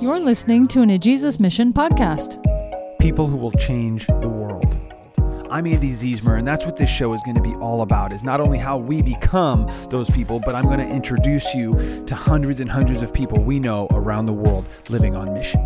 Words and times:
You're 0.00 0.18
listening 0.18 0.66
to 0.68 0.82
an 0.82 0.90
A 0.90 0.98
Jesus 0.98 1.38
Mission 1.38 1.72
podcast. 1.72 2.42
People 2.98 3.28
who 3.28 3.36
will 3.36 3.52
change 3.52 4.06
the 4.08 4.28
world. 4.28 4.76
I'm 5.50 5.68
Andy 5.68 5.92
Ziesmer, 5.92 6.36
and 6.36 6.46
that's 6.46 6.66
what 6.66 6.76
this 6.76 6.90
show 6.90 7.14
is 7.14 7.20
going 7.24 7.36
to 7.36 7.40
be 7.40 7.54
all 7.54 7.82
about 7.82 8.12
is 8.12 8.24
not 8.24 8.40
only 8.40 8.58
how 8.58 8.76
we 8.76 9.02
become 9.02 9.70
those 9.90 10.10
people, 10.10 10.40
but 10.44 10.56
I'm 10.56 10.64
going 10.64 10.80
to 10.80 10.88
introduce 10.88 11.54
you 11.54 12.04
to 12.06 12.14
hundreds 12.14 12.58
and 12.58 12.68
hundreds 12.68 13.02
of 13.02 13.14
people 13.14 13.40
we 13.42 13.60
know 13.60 13.86
around 13.92 14.26
the 14.26 14.32
world 14.32 14.66
living 14.88 15.14
on 15.14 15.32
mission. 15.32 15.60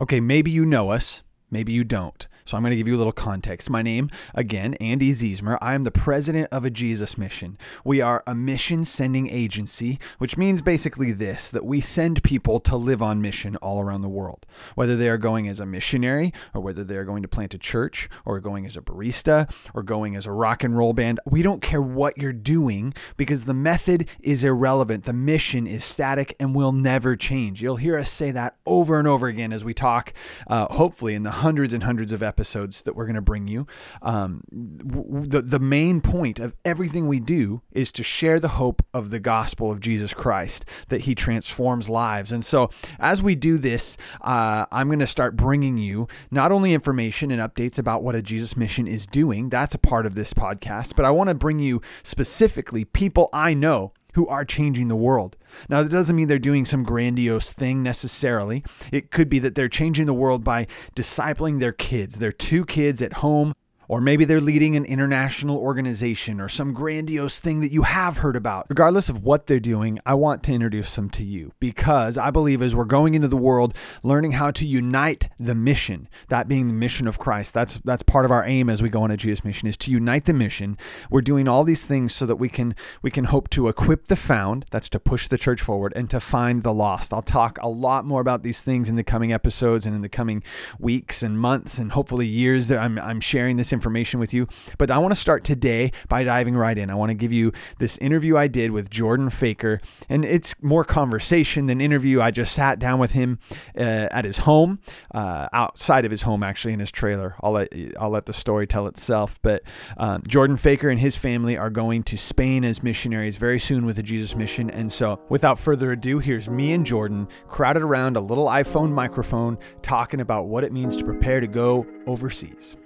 Okay, 0.00 0.18
maybe 0.18 0.50
you 0.50 0.64
know 0.64 0.90
us, 0.90 1.22
maybe 1.50 1.72
you 1.72 1.84
don't. 1.84 2.26
So 2.44 2.56
I'm 2.56 2.62
going 2.62 2.70
to 2.70 2.76
give 2.76 2.88
you 2.88 2.96
a 2.96 2.98
little 2.98 3.12
context. 3.12 3.70
My 3.70 3.82
name, 3.82 4.10
again, 4.34 4.74
Andy 4.74 5.12
Ziesmer. 5.12 5.58
I 5.60 5.74
am 5.74 5.82
the 5.82 5.90
president 5.90 6.48
of 6.50 6.64
a 6.64 6.70
Jesus 6.70 7.18
mission. 7.18 7.58
We 7.84 8.00
are 8.00 8.22
a 8.26 8.34
mission 8.34 8.84
sending 8.84 9.28
agency, 9.28 9.98
which 10.18 10.36
means 10.36 10.62
basically 10.62 11.12
this 11.12 11.48
that 11.50 11.64
we 11.64 11.80
send 11.80 12.22
people 12.22 12.58
to 12.60 12.76
live 12.76 13.02
on 13.02 13.22
mission 13.22 13.56
all 13.56 13.80
around 13.80 14.02
the 14.02 14.08
world. 14.08 14.46
Whether 14.74 14.96
they 14.96 15.08
are 15.08 15.18
going 15.18 15.48
as 15.48 15.60
a 15.60 15.66
missionary, 15.66 16.32
or 16.54 16.60
whether 16.60 16.82
they 16.82 16.96
are 16.96 17.04
going 17.04 17.22
to 17.22 17.28
plant 17.28 17.54
a 17.54 17.58
church, 17.58 18.08
or 18.24 18.40
going 18.40 18.66
as 18.66 18.76
a 18.76 18.80
barista, 18.80 19.50
or 19.74 19.82
going 19.82 20.16
as 20.16 20.26
a 20.26 20.32
rock 20.32 20.64
and 20.64 20.76
roll 20.76 20.92
band, 20.92 21.20
we 21.26 21.42
don't 21.42 21.62
care 21.62 21.82
what 21.82 22.18
you're 22.18 22.32
doing 22.32 22.94
because 23.16 23.44
the 23.44 23.54
method 23.54 24.08
is 24.20 24.44
irrelevant. 24.44 25.04
The 25.04 25.12
mission 25.12 25.66
is 25.66 25.84
static 25.84 26.34
and 26.40 26.54
will 26.54 26.72
never 26.72 27.16
change. 27.16 27.62
You'll 27.62 27.76
hear 27.76 27.98
us 27.98 28.10
say 28.10 28.30
that 28.30 28.56
over 28.66 28.98
and 28.98 29.06
over 29.06 29.26
again 29.26 29.52
as 29.52 29.64
we 29.64 29.74
talk, 29.74 30.12
uh, 30.46 30.66
hopefully, 30.66 31.14
in 31.14 31.22
the 31.22 31.30
hundreds 31.30 31.72
and 31.72 31.84
hundreds 31.84 32.12
of 32.12 32.22
episodes 32.22 32.29
episodes 32.30 32.82
that 32.84 32.94
we're 32.94 33.06
going 33.06 33.16
to 33.16 33.20
bring 33.20 33.48
you. 33.48 33.66
Um, 34.02 34.44
the, 34.52 35.42
the 35.42 35.58
main 35.58 36.00
point 36.00 36.38
of 36.38 36.54
everything 36.64 37.08
we 37.08 37.18
do 37.18 37.60
is 37.72 37.90
to 37.92 38.04
share 38.04 38.38
the 38.38 38.60
hope 38.62 38.84
of 38.94 39.10
the 39.10 39.18
gospel 39.18 39.68
of 39.72 39.80
Jesus 39.80 40.14
Christ, 40.14 40.64
that 40.90 41.02
he 41.02 41.16
transforms 41.16 41.88
lives. 41.88 42.30
And 42.30 42.44
so, 42.44 42.70
as 43.00 43.20
we 43.20 43.34
do 43.34 43.58
this, 43.58 43.96
uh, 44.20 44.66
I'm 44.70 44.86
going 44.86 45.00
to 45.00 45.06
start 45.08 45.34
bringing 45.34 45.76
you 45.76 46.06
not 46.30 46.52
only 46.52 46.72
information 46.72 47.32
and 47.32 47.42
updates 47.42 47.78
about 47.78 48.04
what 48.04 48.14
a 48.14 48.22
Jesus 48.22 48.56
mission 48.56 48.86
is 48.86 49.06
doing, 49.06 49.48
that's 49.48 49.74
a 49.74 49.78
part 49.78 50.06
of 50.06 50.14
this 50.14 50.32
podcast, 50.32 50.94
but 50.94 51.04
I 51.04 51.10
want 51.10 51.28
to 51.28 51.34
bring 51.34 51.58
you 51.58 51.82
specifically 52.04 52.84
people 52.84 53.28
I 53.32 53.54
know 53.54 53.92
who 54.14 54.26
are 54.28 54.44
changing 54.44 54.88
the 54.88 54.96
world. 54.96 55.36
Now, 55.68 55.82
that 55.82 55.90
doesn't 55.90 56.14
mean 56.14 56.28
they're 56.28 56.38
doing 56.38 56.64
some 56.64 56.82
grandiose 56.82 57.52
thing 57.52 57.82
necessarily. 57.82 58.64
It 58.92 59.10
could 59.10 59.28
be 59.28 59.38
that 59.40 59.54
they're 59.54 59.68
changing 59.68 60.06
the 60.06 60.14
world 60.14 60.44
by 60.44 60.66
discipling 60.94 61.60
their 61.60 61.72
kids, 61.72 62.16
their 62.16 62.32
two 62.32 62.64
kids 62.64 63.02
at 63.02 63.14
home 63.14 63.54
or 63.90 64.00
maybe 64.00 64.24
they're 64.24 64.40
leading 64.40 64.76
an 64.76 64.84
international 64.84 65.58
organization 65.58 66.40
or 66.40 66.48
some 66.48 66.72
grandiose 66.72 67.40
thing 67.40 67.60
that 67.60 67.72
you 67.72 67.82
have 67.82 68.18
heard 68.18 68.36
about. 68.36 68.64
Regardless 68.68 69.08
of 69.08 69.24
what 69.24 69.46
they're 69.46 69.58
doing, 69.58 69.98
I 70.06 70.14
want 70.14 70.44
to 70.44 70.52
introduce 70.52 70.94
them 70.94 71.10
to 71.10 71.24
you 71.24 71.50
because 71.58 72.16
I 72.16 72.30
believe 72.30 72.62
as 72.62 72.76
we're 72.76 72.84
going 72.84 73.14
into 73.14 73.26
the 73.26 73.36
world, 73.36 73.74
learning 74.04 74.30
how 74.30 74.52
to 74.52 74.64
unite 74.64 75.28
the 75.40 75.56
mission, 75.56 76.08
that 76.28 76.46
being 76.46 76.68
the 76.68 76.72
mission 76.72 77.08
of 77.08 77.18
Christ, 77.18 77.52
that's 77.52 77.80
that's 77.84 78.04
part 78.04 78.24
of 78.24 78.30
our 78.30 78.44
aim 78.44 78.70
as 78.70 78.80
we 78.80 78.88
go 78.88 79.02
on 79.02 79.10
a 79.10 79.16
Jesus 79.16 79.44
mission 79.44 79.66
is 79.66 79.76
to 79.78 79.90
unite 79.90 80.24
the 80.24 80.34
mission. 80.34 80.78
We're 81.10 81.20
doing 81.20 81.48
all 81.48 81.64
these 81.64 81.84
things 81.84 82.14
so 82.14 82.26
that 82.26 82.36
we 82.36 82.48
can 82.48 82.76
we 83.02 83.10
can 83.10 83.24
hope 83.24 83.50
to 83.50 83.66
equip 83.66 84.04
the 84.04 84.14
found, 84.14 84.66
that's 84.70 84.88
to 84.90 85.00
push 85.00 85.26
the 85.26 85.36
church 85.36 85.60
forward, 85.60 85.92
and 85.96 86.08
to 86.10 86.20
find 86.20 86.62
the 86.62 86.72
lost. 86.72 87.12
I'll 87.12 87.22
talk 87.22 87.58
a 87.60 87.68
lot 87.68 88.04
more 88.04 88.20
about 88.20 88.44
these 88.44 88.60
things 88.60 88.88
in 88.88 88.94
the 88.94 89.02
coming 89.02 89.32
episodes 89.32 89.84
and 89.84 89.96
in 89.96 90.02
the 90.02 90.08
coming 90.08 90.44
weeks 90.78 91.24
and 91.24 91.36
months 91.36 91.76
and 91.76 91.90
hopefully 91.90 92.28
years 92.28 92.68
that 92.68 92.78
I'm 92.78 92.96
I'm 92.96 93.18
sharing 93.18 93.56
this 93.56 93.72
information 93.72 93.79
information 93.80 94.20
with 94.20 94.34
you. 94.34 94.46
But 94.76 94.90
I 94.90 94.98
want 94.98 95.14
to 95.14 95.20
start 95.20 95.42
today 95.42 95.92
by 96.08 96.22
diving 96.22 96.54
right 96.54 96.76
in. 96.76 96.90
I 96.90 96.94
want 96.94 97.08
to 97.08 97.14
give 97.14 97.32
you 97.32 97.52
this 97.78 97.96
interview 97.98 98.36
I 98.36 98.46
did 98.46 98.72
with 98.72 98.90
Jordan 98.90 99.30
Faker, 99.30 99.80
and 100.10 100.22
it's 100.22 100.54
more 100.60 100.84
conversation 100.84 101.66
than 101.66 101.80
interview. 101.80 102.20
I 102.20 102.30
just 102.30 102.52
sat 102.52 102.78
down 102.78 102.98
with 102.98 103.12
him 103.12 103.38
uh, 103.74 104.08
at 104.10 104.26
his 104.26 104.36
home, 104.38 104.80
uh, 105.14 105.48
outside 105.54 106.04
of 106.04 106.10
his 106.10 106.22
home, 106.22 106.42
actually, 106.42 106.74
in 106.74 106.80
his 106.80 106.90
trailer. 106.90 107.36
I'll 107.40 107.52
let 107.52 107.72
I'll 107.98 108.10
let 108.10 108.26
the 108.26 108.34
story 108.34 108.66
tell 108.66 108.86
itself. 108.86 109.40
But 109.40 109.62
um, 109.96 110.22
Jordan 110.28 110.58
Faker 110.58 110.90
and 110.90 111.00
his 111.00 111.16
family 111.16 111.56
are 111.56 111.70
going 111.70 112.02
to 112.04 112.18
Spain 112.18 112.64
as 112.64 112.82
missionaries 112.82 113.38
very 113.38 113.58
soon 113.58 113.86
with 113.86 113.96
the 113.96 114.02
Jesus 114.02 114.36
Mission, 114.36 114.68
and 114.68 114.92
so 114.92 115.18
without 115.30 115.58
further 115.58 115.92
ado, 115.92 116.18
here's 116.18 116.50
me 116.50 116.72
and 116.72 116.84
Jordan 116.84 117.28
crowded 117.48 117.82
around 117.82 118.16
a 118.16 118.20
little 118.20 118.46
iPhone 118.46 118.92
microphone 118.92 119.56
talking 119.80 120.20
about 120.20 120.48
what 120.48 120.64
it 120.64 120.72
means 120.72 120.96
to 120.96 121.04
prepare 121.04 121.40
to 121.40 121.46
go 121.46 121.86
overseas. 122.06 122.76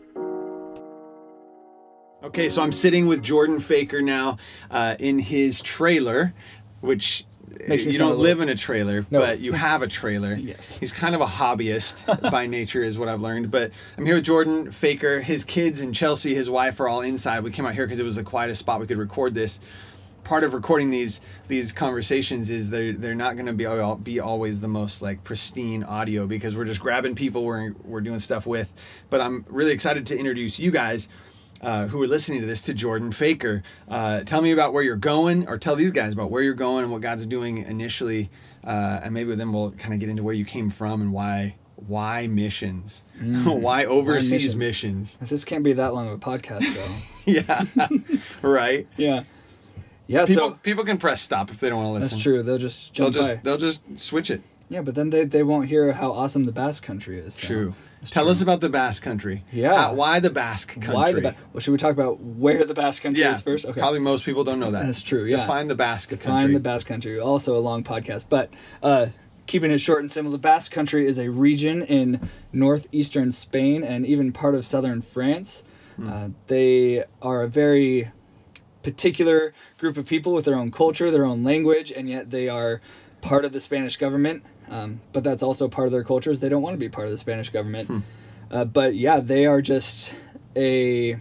Okay, 2.25 2.49
so 2.49 2.63
I'm 2.63 2.73
sitting 2.73 3.07
with 3.07 3.23
Jordan 3.23 3.61
Faker 3.61 4.01
now 4.01 4.39
uh, 4.71 4.95
in 4.99 5.19
his 5.19 5.61
trailer, 5.61 6.33
which 6.81 7.27
Makes 7.69 7.85
you 7.85 7.93
don't 7.93 8.19
live 8.19 8.41
in 8.41 8.49
a 8.49 8.55
trailer, 8.55 9.05
No. 9.11 9.21
but 9.21 9.41
you 9.41 9.53
have 9.53 9.83
a 9.83 9.87
trailer. 9.87 10.35
Yes. 10.45 10.81
He's 10.81 10.91
kind 10.91 11.15
of 11.15 11.21
a 11.21 11.27
hobbyist 11.27 12.31
by 12.31 12.47
nature, 12.47 12.83
is 12.83 12.99
what 12.99 13.11
I've 13.11 13.21
learned. 13.21 13.51
But 13.51 13.73
I'm 13.99 14.07
here 14.07 14.15
with 14.15 14.25
Jordan 14.25 14.73
Faker. 14.73 15.21
His 15.21 15.45
kids 15.45 15.81
and 15.81 15.95
Chelsea, 15.95 16.35
his 16.35 16.49
wife, 16.49 16.81
are 16.81 16.89
all 16.89 17.03
inside. 17.03 17.45
We 17.45 17.51
came 17.51 17.67
out 17.67 17.75
here 17.75 17.87
because 17.87 18.01
it 18.01 18.05
was 18.05 18.17
the 18.17 18.23
quietest 18.25 18.61
spot 18.61 18.81
we 18.81 18.87
could 18.87 18.99
record 18.99 19.35
this. 19.35 19.61
Part 20.25 20.45
of 20.45 20.55
recording 20.55 20.89
these 20.89 21.21
these 21.49 21.73
conversations 21.73 22.51
is 22.51 22.71
they're 22.71 22.95
they're 22.95 23.15
not 23.15 23.35
going 23.37 23.47
to 23.47 23.53
be 23.53 23.67
all, 23.67 23.97
be 23.97 24.19
always 24.19 24.61
the 24.61 24.69
most 24.69 25.03
like 25.03 25.23
pristine 25.25 25.85
audio 25.85 26.27
because 26.27 26.57
we're 26.57 26.65
just 26.65 26.81
grabbing 26.81 27.15
people 27.15 27.45
we're 27.45 27.75
we're 27.85 28.01
doing 28.01 28.19
stuff 28.19 28.47
with. 28.47 28.73
But 29.11 29.21
I'm 29.21 29.45
really 29.51 29.73
excited 29.73 30.07
to 30.07 30.19
introduce 30.19 30.59
you 30.59 30.71
guys 30.71 31.11
uh, 31.61 31.87
who 31.87 32.03
are 32.03 32.07
listening 32.07 32.41
to 32.41 32.47
this 32.47 32.61
to 32.63 32.75
Jordan 32.75 33.13
Faker. 33.13 33.63
Uh, 33.89 34.23
tell 34.23 34.41
me 34.43 34.51
about 34.53 34.73
where 34.73 34.83
you're 34.83 34.97
going, 34.97 35.49
or 35.49 35.59
tell 35.59 35.77
these 35.77 35.93
guys 35.93 36.13
about 36.13 36.31
where 36.31 36.43
you're 36.43 36.55
going 36.55 36.83
and 36.85 36.93
what 36.93 37.01
God's 37.03 37.27
doing 37.27 37.59
initially, 37.59 38.31
uh, 38.65 39.01
and 39.03 39.15
maybe 39.15 39.35
then 39.35 39.53
we'll 39.53 39.73
kind 39.73 39.95
of 39.95 40.01
get 40.01 40.09
into 40.09 40.23
where 40.23 40.35
you 40.35 40.45
came 40.45 40.71
from 40.71 41.01
and 41.01 41.13
why 41.13 41.57
why 41.87 42.27
missions, 42.29 43.05
why 43.45 43.85
overseas 43.85 44.55
missions. 44.55 45.19
missions? 45.19 45.31
This 45.31 45.45
can't 45.45 45.65
be 45.65 45.73
that 45.75 45.93
long 45.95 46.07
of 46.09 46.15
a 46.15 46.19
podcast, 46.19 46.73
though. 46.75 46.95
Yeah, 47.33 47.65
right. 48.43 48.87
yeah. 48.97 49.25
Yeah, 50.07 50.27
People 50.27 50.51
so 50.51 50.59
people 50.63 50.85
can 50.85 50.99
press 50.99 51.23
stop 51.23 51.51
if 51.51 51.59
they 51.61 51.71
don't 51.71 51.83
want 51.83 51.89
to 51.89 51.93
listen. 52.01 52.17
that's 52.17 52.23
true. 52.23 52.43
They'll 52.43 52.59
just 52.59 52.95
They'll 52.95 53.09
just 53.09 53.29
by. 53.29 53.35
they'll 53.43 53.57
just 53.57 53.83
switch 53.99 54.31
it. 54.31 54.43
Yeah, 54.69 54.83
but 54.83 54.95
then 54.95 55.09
they, 55.11 55.25
they 55.25 55.43
won't 55.43 55.69
hear 55.69 55.93
how 55.95 56.13
awesome 56.13 56.45
the 56.45 56.53
Basque 56.53 56.83
Country 56.83 57.19
is. 57.19 57.35
so 57.35 57.47
True. 57.47 57.75
It's 58.05 58.11
Tell 58.11 58.25
true. 58.25 58.33
us 58.33 58.43
about 58.43 58.61
the 58.61 58.69
Basque 58.69 59.03
Country. 59.03 59.45
Yeah. 59.51 59.87
Uh, 59.87 59.95
why 59.95 60.21
the 60.21 60.29
Basque 60.29 60.75
Country? 60.75 60.95
Why 60.95 61.13
the 61.13 61.23
ba- 61.23 61.37
Well, 61.55 61.61
should 61.63 61.71
we 61.71 61.79
talk 61.79 61.93
about 61.93 62.21
where 62.21 62.67
the 62.67 62.75
Basque 62.75 63.03
Country 63.03 63.23
yeah. 63.23 63.31
is 63.31 63.41
first? 63.41 63.65
Okay. 63.65 63.81
Probably 63.81 63.99
most 63.99 64.27
people 64.27 64.45
don't 64.45 64.61
know 64.61 64.71
that. 64.73 64.85
That's 64.85 65.03
true, 65.03 65.25
yeah. 65.25 65.39
Define 65.39 65.69
the 65.69 65.75
Basque 65.75 66.11
Country. 66.11 66.27
Find 66.27 66.55
the 66.55 66.61
Basque 66.61 66.87
Country. 66.87 67.19
Also 67.19 67.57
a 67.57 67.61
long 67.61 67.83
podcast, 67.83 68.29
but 68.29 68.53
uh, 68.83 69.07
keeping 69.47 69.71
it 69.71 69.79
short 69.79 70.01
and 70.01 70.11
simple, 70.11 70.31
the 70.31 70.37
Basque 70.37 70.71
Country 70.71 71.07
is 71.07 71.19
a 71.19 71.31
region 71.31 71.81
in 71.81 72.29
northeastern 72.53 73.33
Spain 73.33 73.83
and 73.83 74.05
even 74.05 74.33
part 74.33 74.55
of 74.55 74.67
southern 74.67 75.01
France. 75.01 75.65
Hmm. 75.97 76.07
Uh, 76.07 76.29
they 76.49 77.05
are 77.23 77.43
a 77.43 77.49
very 77.49 78.11
particular 78.83 79.55
group 79.79 79.97
of 79.97 80.05
people 80.05 80.35
with 80.35 80.45
their 80.45 80.57
own 80.57 80.71
culture, 80.71 81.11
their 81.11 81.25
own 81.25 81.43
language, 81.43 81.91
and 81.91 82.07
yet 82.07 82.31
they 82.31 82.51
are 82.51 82.83
part 83.25 83.47
of 83.47 83.53
the 83.53 83.61
Spanish 83.61 83.97
government. 83.97 84.45
Um, 84.69 85.01
but 85.13 85.25
that's 85.25 85.43
also 85.43 85.67
part 85.67 85.87
of 85.87 85.93
their 85.93 86.05
cultures. 86.05 86.41
They 86.41 86.49
don't 86.49 86.63
want 86.63 86.75
to 86.75 86.79
be 86.79 86.91
part 86.91 87.07
of 87.07 87.11
the 87.11 87.17
Spanish 87.17 87.51
government. 87.51 87.89
Hmm. 87.89 87.99
Uh, 88.51 88.65
but 88.67 88.95
yeah, 88.95 89.21
they 89.21 89.47
are 89.47 89.63
just 89.63 90.15
a 90.55 91.19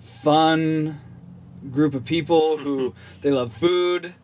fun 0.00 1.00
group 1.70 1.94
of 1.94 2.04
people 2.04 2.56
who 2.58 2.92
they 3.22 3.30
love 3.30 3.52
food. 3.52 4.14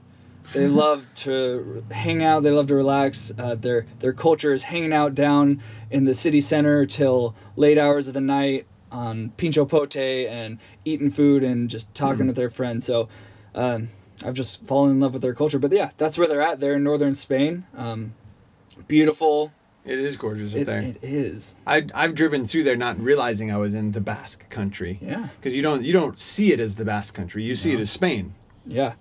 They 0.52 0.66
love 0.66 1.06
to 1.14 1.84
hang 1.91 2.22
out. 2.22 2.42
They 2.42 2.50
love 2.50 2.66
to 2.66 2.75
relax. 2.75 3.32
Uh, 3.38 3.54
their 3.54 3.86
their 4.00 4.12
culture 4.12 4.52
is 4.52 4.64
hanging 4.64 4.92
out 4.92 5.14
down 5.14 5.62
in 5.91 6.04
the 6.04 6.14
city 6.14 6.42
center 6.42 6.84
till 6.84 7.34
late 7.56 7.78
hours 7.78 8.08
of 8.08 8.14
the 8.14 8.20
night 8.20 8.66
on 8.92 9.31
pincho 9.31 9.64
pote 9.64 9.96
and 9.96 10.58
eating 10.84 11.10
food 11.10 11.42
and 11.42 11.70
just 11.70 11.94
talking 11.94 12.26
with 12.26 12.36
their 12.36 12.50
friends. 12.50 12.84
So 12.84 13.08
um, 13.54 13.88
I've 14.25 14.34
just 14.34 14.64
fallen 14.66 14.91
in 14.92 15.00
love 15.00 15.12
with 15.14 15.22
their 15.22 15.34
culture. 15.34 15.58
But 15.58 15.72
yeah, 15.72 15.91
that's 15.97 16.19
where 16.19 16.26
they're 16.28 16.42
at. 16.42 16.60
They're 16.60 16.75
in 16.76 16.84
northern 16.84 17.14
Spain. 17.14 17.64
Um, 17.76 18.14
beautiful. 18.88 19.52
It 19.84 19.99
is 19.99 20.16
gorgeous 20.16 20.55
up 20.55 20.61
It, 20.62 20.64
there. 20.64 20.81
it 20.81 20.99
is. 21.02 21.56
I, 21.66 21.87
I've 21.94 22.14
driven 22.14 22.46
through 22.46 22.64
there 22.64 22.76
not 22.76 22.99
realizing 22.99 23.52
I 23.52 23.58
was 23.58 23.75
in 23.75 23.93
the 23.93 24.00
Basque 24.00 24.49
country. 24.49 24.99
Yeah. 25.02 25.28
Because 25.37 25.55
you 25.55 25.62
don't 25.62 25.84
you 25.84 25.93
don't 25.93 26.19
see 26.19 26.52
it 26.52 26.61
as 26.61 26.76
the 26.76 26.84
Basque 26.87 27.14
country. 27.14 27.44
You 27.44 27.55
see 27.55 27.72
it 27.72 27.81
as 27.81 27.90
Spain. 27.90 28.34
Yeah. 28.66 28.94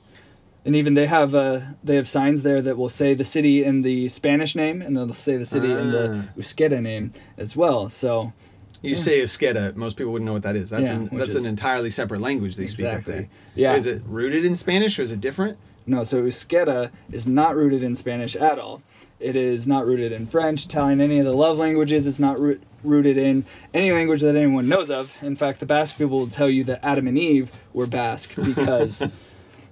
And 0.66 0.76
even 0.76 0.94
they 0.94 1.08
have 1.08 1.34
uh, 1.36 1.60
they 1.84 1.96
have 1.96 2.08
signs 2.08 2.44
there 2.44 2.62
that 2.62 2.78
will 2.78 2.90
say 2.90 3.14
the 3.14 3.24
city 3.24 3.64
in 3.64 3.82
the 3.82 4.10
Spanish 4.10 4.56
name, 4.56 4.82
and 4.82 4.96
they'll 4.96 5.14
say 5.14 5.38
the 5.38 5.46
city 5.46 5.72
in 5.72 5.92
the 5.92 6.26
Ah. 6.30 6.40
Euskera 6.40 6.82
name 6.82 7.12
as 7.38 7.56
well. 7.56 7.88
So 7.90 8.34
You 8.84 8.96
say 8.96 9.20
Euskera, 9.22 9.76
most 9.76 9.98
people 9.98 10.12
wouldn't 10.12 10.26
know 10.28 10.34
what 10.34 10.44
that 10.44 10.56
is. 10.56 10.70
That's 10.70 10.88
Yeah, 10.90 10.96
an, 10.96 11.10
that's 11.14 11.30
is- 11.36 11.46
an 11.46 11.50
entirely 11.50 11.90
separate 11.90 12.22
language 12.22 12.56
they 12.58 12.66
speak 12.68 12.86
up 12.86 12.92
Exactly. 13.00 13.14
there. 13.14 13.30
Yeah. 13.56 13.76
Is 13.76 13.88
it 13.88 14.02
rooted 14.06 14.46
in 14.46 14.56
Spanish 14.56 15.00
or 15.00 15.02
is 15.02 15.12
it 15.12 15.22
different? 15.22 15.58
no, 15.86 16.04
so 16.06 16.24
Euskera 16.24 16.92
is 17.12 17.28
not 17.28 17.56
rooted 17.58 17.84
in 17.84 17.94
Spanish 17.96 18.38
at 18.38 18.58
all. 18.58 18.82
It 19.20 19.36
is 19.36 19.68
not 19.68 19.86
rooted 19.86 20.14
in 20.14 20.26
French, 20.28 20.64
Italian, 20.66 21.02
any 21.02 21.20
of 21.20 21.26
the 21.26 21.34
love 21.34 21.58
languages. 21.58 22.08
It's 22.08 22.20
not 22.20 22.40
root, 22.40 22.64
rooted 22.84 23.18
in 23.18 23.44
any 23.74 23.92
language 23.92 24.22
that 24.22 24.36
anyone 24.38 24.70
knows 24.70 24.90
of. 24.90 25.22
In 25.22 25.36
fact, 25.36 25.60
the 25.60 25.66
Basque 25.66 25.98
people 25.98 26.20
will 26.20 26.28
tell 26.28 26.50
you 26.50 26.64
that 26.66 26.80
Adam 26.86 27.06
and 27.08 27.18
Eve 27.18 27.52
were 27.74 27.86
Basque 27.86 28.34
because 28.44 29.06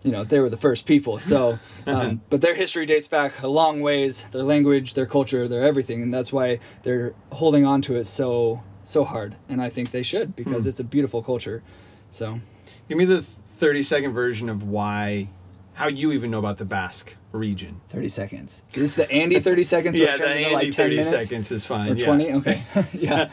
you 0.03 0.11
know 0.11 0.23
they 0.25 0.39
were 0.39 0.49
the 0.49 0.57
first 0.57 0.85
people. 0.85 1.17
So, 1.17 1.59
um, 1.87 2.21
but 2.29 2.41
their 2.41 2.55
history 2.55 2.85
dates 2.85 3.07
back 3.07 3.41
a 3.41 3.47
long 3.47 3.79
ways. 3.81 4.23
Their 4.31 4.43
language, 4.43 4.93
their 4.95 5.05
culture, 5.05 5.47
their 5.47 5.63
everything, 5.63 6.01
and 6.01 6.13
that's 6.13 6.33
why 6.33 6.59
they're 6.83 7.13
holding 7.31 7.65
on 7.65 7.81
to 7.83 7.95
it 7.95 8.05
so 8.05 8.61
so 8.83 9.03
hard. 9.03 9.35
And 9.49 9.61
I 9.61 9.69
think 9.69 9.91
they 9.91 10.03
should 10.03 10.35
because 10.35 10.63
Hmm. 10.63 10.69
it's 10.69 10.79
a 10.79 10.83
beautiful 10.83 11.21
culture. 11.23 11.63
So. 12.09 12.39
Give 12.87 12.97
me 12.97 13.05
the 13.05 13.21
30 13.21 13.83
second 13.83 14.13
version 14.13 14.49
of 14.49 14.63
why, 14.63 15.29
how 15.73 15.87
you 15.87 16.11
even 16.11 16.31
know 16.31 16.39
about 16.39 16.57
the 16.57 16.65
Basque 16.65 17.15
region. 17.31 17.81
30 17.89 18.09
seconds. 18.09 18.63
Is 18.73 18.81
this 18.81 18.95
the 18.95 19.11
Andy 19.11 19.39
30 19.39 19.63
seconds? 19.63 19.97
it 19.99 20.07
turns 20.17 20.21
into 20.37 20.53
like 20.53 20.71
10 20.71 20.89
minutes? 20.89 21.09
seconds 21.09 21.51
is 21.51 21.65
fine. 21.65 21.91
Or 21.91 21.95
20? 21.95 22.33
Okay. 22.33 22.63
yeah. 22.93 23.29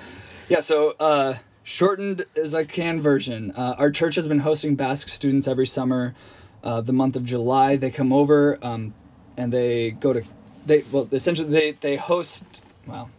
Yeah, 0.49 0.61
so 0.61 0.95
uh, 1.01 1.35
shortened 1.63 2.25
as 2.37 2.55
I 2.55 2.65
can 2.65 3.01
version. 3.01 3.53
Uh, 3.53 3.75
our 3.79 3.91
church 3.91 4.15
has 4.15 4.27
been 4.29 4.41
hosting 4.41 4.77
Basque 4.77 5.09
students 5.09 5.47
every 5.49 5.67
summer. 5.67 6.15
Uh, 6.65 6.81
the 6.81 6.93
month 6.93 7.17
of 7.17 7.25
July, 7.25 7.77
they 7.77 7.91
come 7.91 8.13
over 8.13 8.59
um, 8.63 8.95
and 9.37 9.53
they 9.53 9.93
go 9.93 10.13
to, 10.13 10.23
they 10.67 10.83
well, 10.91 11.09
essentially 11.13 11.49
they, 11.49 11.73
they 11.73 11.97
host, 11.97 12.63
well, 12.87 13.11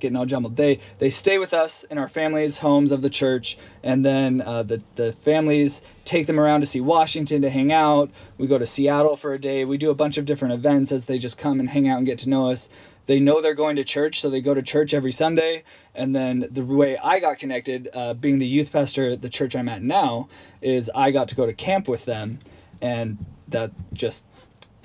getting 0.00 0.16
all 0.16 0.26
jumbled. 0.26 0.56
They 0.56 0.80
they 0.98 1.10
stay 1.10 1.38
with 1.38 1.52
us 1.52 1.84
in 1.84 1.98
our 1.98 2.08
families' 2.08 2.58
homes 2.58 2.92
of 2.92 3.02
the 3.02 3.10
church, 3.10 3.58
and 3.82 4.04
then 4.04 4.40
uh, 4.40 4.62
the 4.62 4.82
the 4.96 5.12
families 5.12 5.82
take 6.04 6.26
them 6.26 6.38
around 6.38 6.60
to 6.60 6.66
see 6.66 6.80
Washington 6.80 7.42
to 7.42 7.50
hang 7.50 7.72
out. 7.72 8.10
We 8.38 8.46
go 8.46 8.58
to 8.58 8.66
Seattle 8.66 9.16
for 9.16 9.34
a 9.34 9.38
day. 9.38 9.64
We 9.64 9.78
do 9.78 9.90
a 9.90 9.94
bunch 9.94 10.16
of 10.18 10.24
different 10.24 10.54
events 10.54 10.92
as 10.92 11.06
they 11.06 11.18
just 11.18 11.38
come 11.38 11.60
and 11.60 11.70
hang 11.70 11.88
out 11.88 11.98
and 11.98 12.06
get 12.06 12.18
to 12.20 12.28
know 12.28 12.50
us. 12.50 12.68
They 13.06 13.20
know 13.20 13.40
they're 13.40 13.54
going 13.54 13.76
to 13.76 13.84
church, 13.84 14.20
so 14.20 14.28
they 14.28 14.40
go 14.40 14.52
to 14.52 14.62
church 14.62 14.92
every 14.92 15.12
Sunday. 15.12 15.62
And 15.94 16.14
then 16.14 16.46
the 16.50 16.64
way 16.64 16.98
I 16.98 17.20
got 17.20 17.38
connected, 17.38 17.88
uh, 17.94 18.14
being 18.14 18.40
the 18.40 18.46
youth 18.46 18.72
pastor 18.72 19.10
at 19.10 19.22
the 19.22 19.28
church 19.28 19.54
I'm 19.54 19.68
at 19.68 19.82
now, 19.82 20.28
is 20.60 20.90
I 20.94 21.12
got 21.12 21.28
to 21.28 21.36
go 21.36 21.46
to 21.46 21.52
camp 21.52 21.86
with 21.86 22.04
them, 22.04 22.40
and 22.82 23.24
that 23.48 23.70
just 23.92 24.26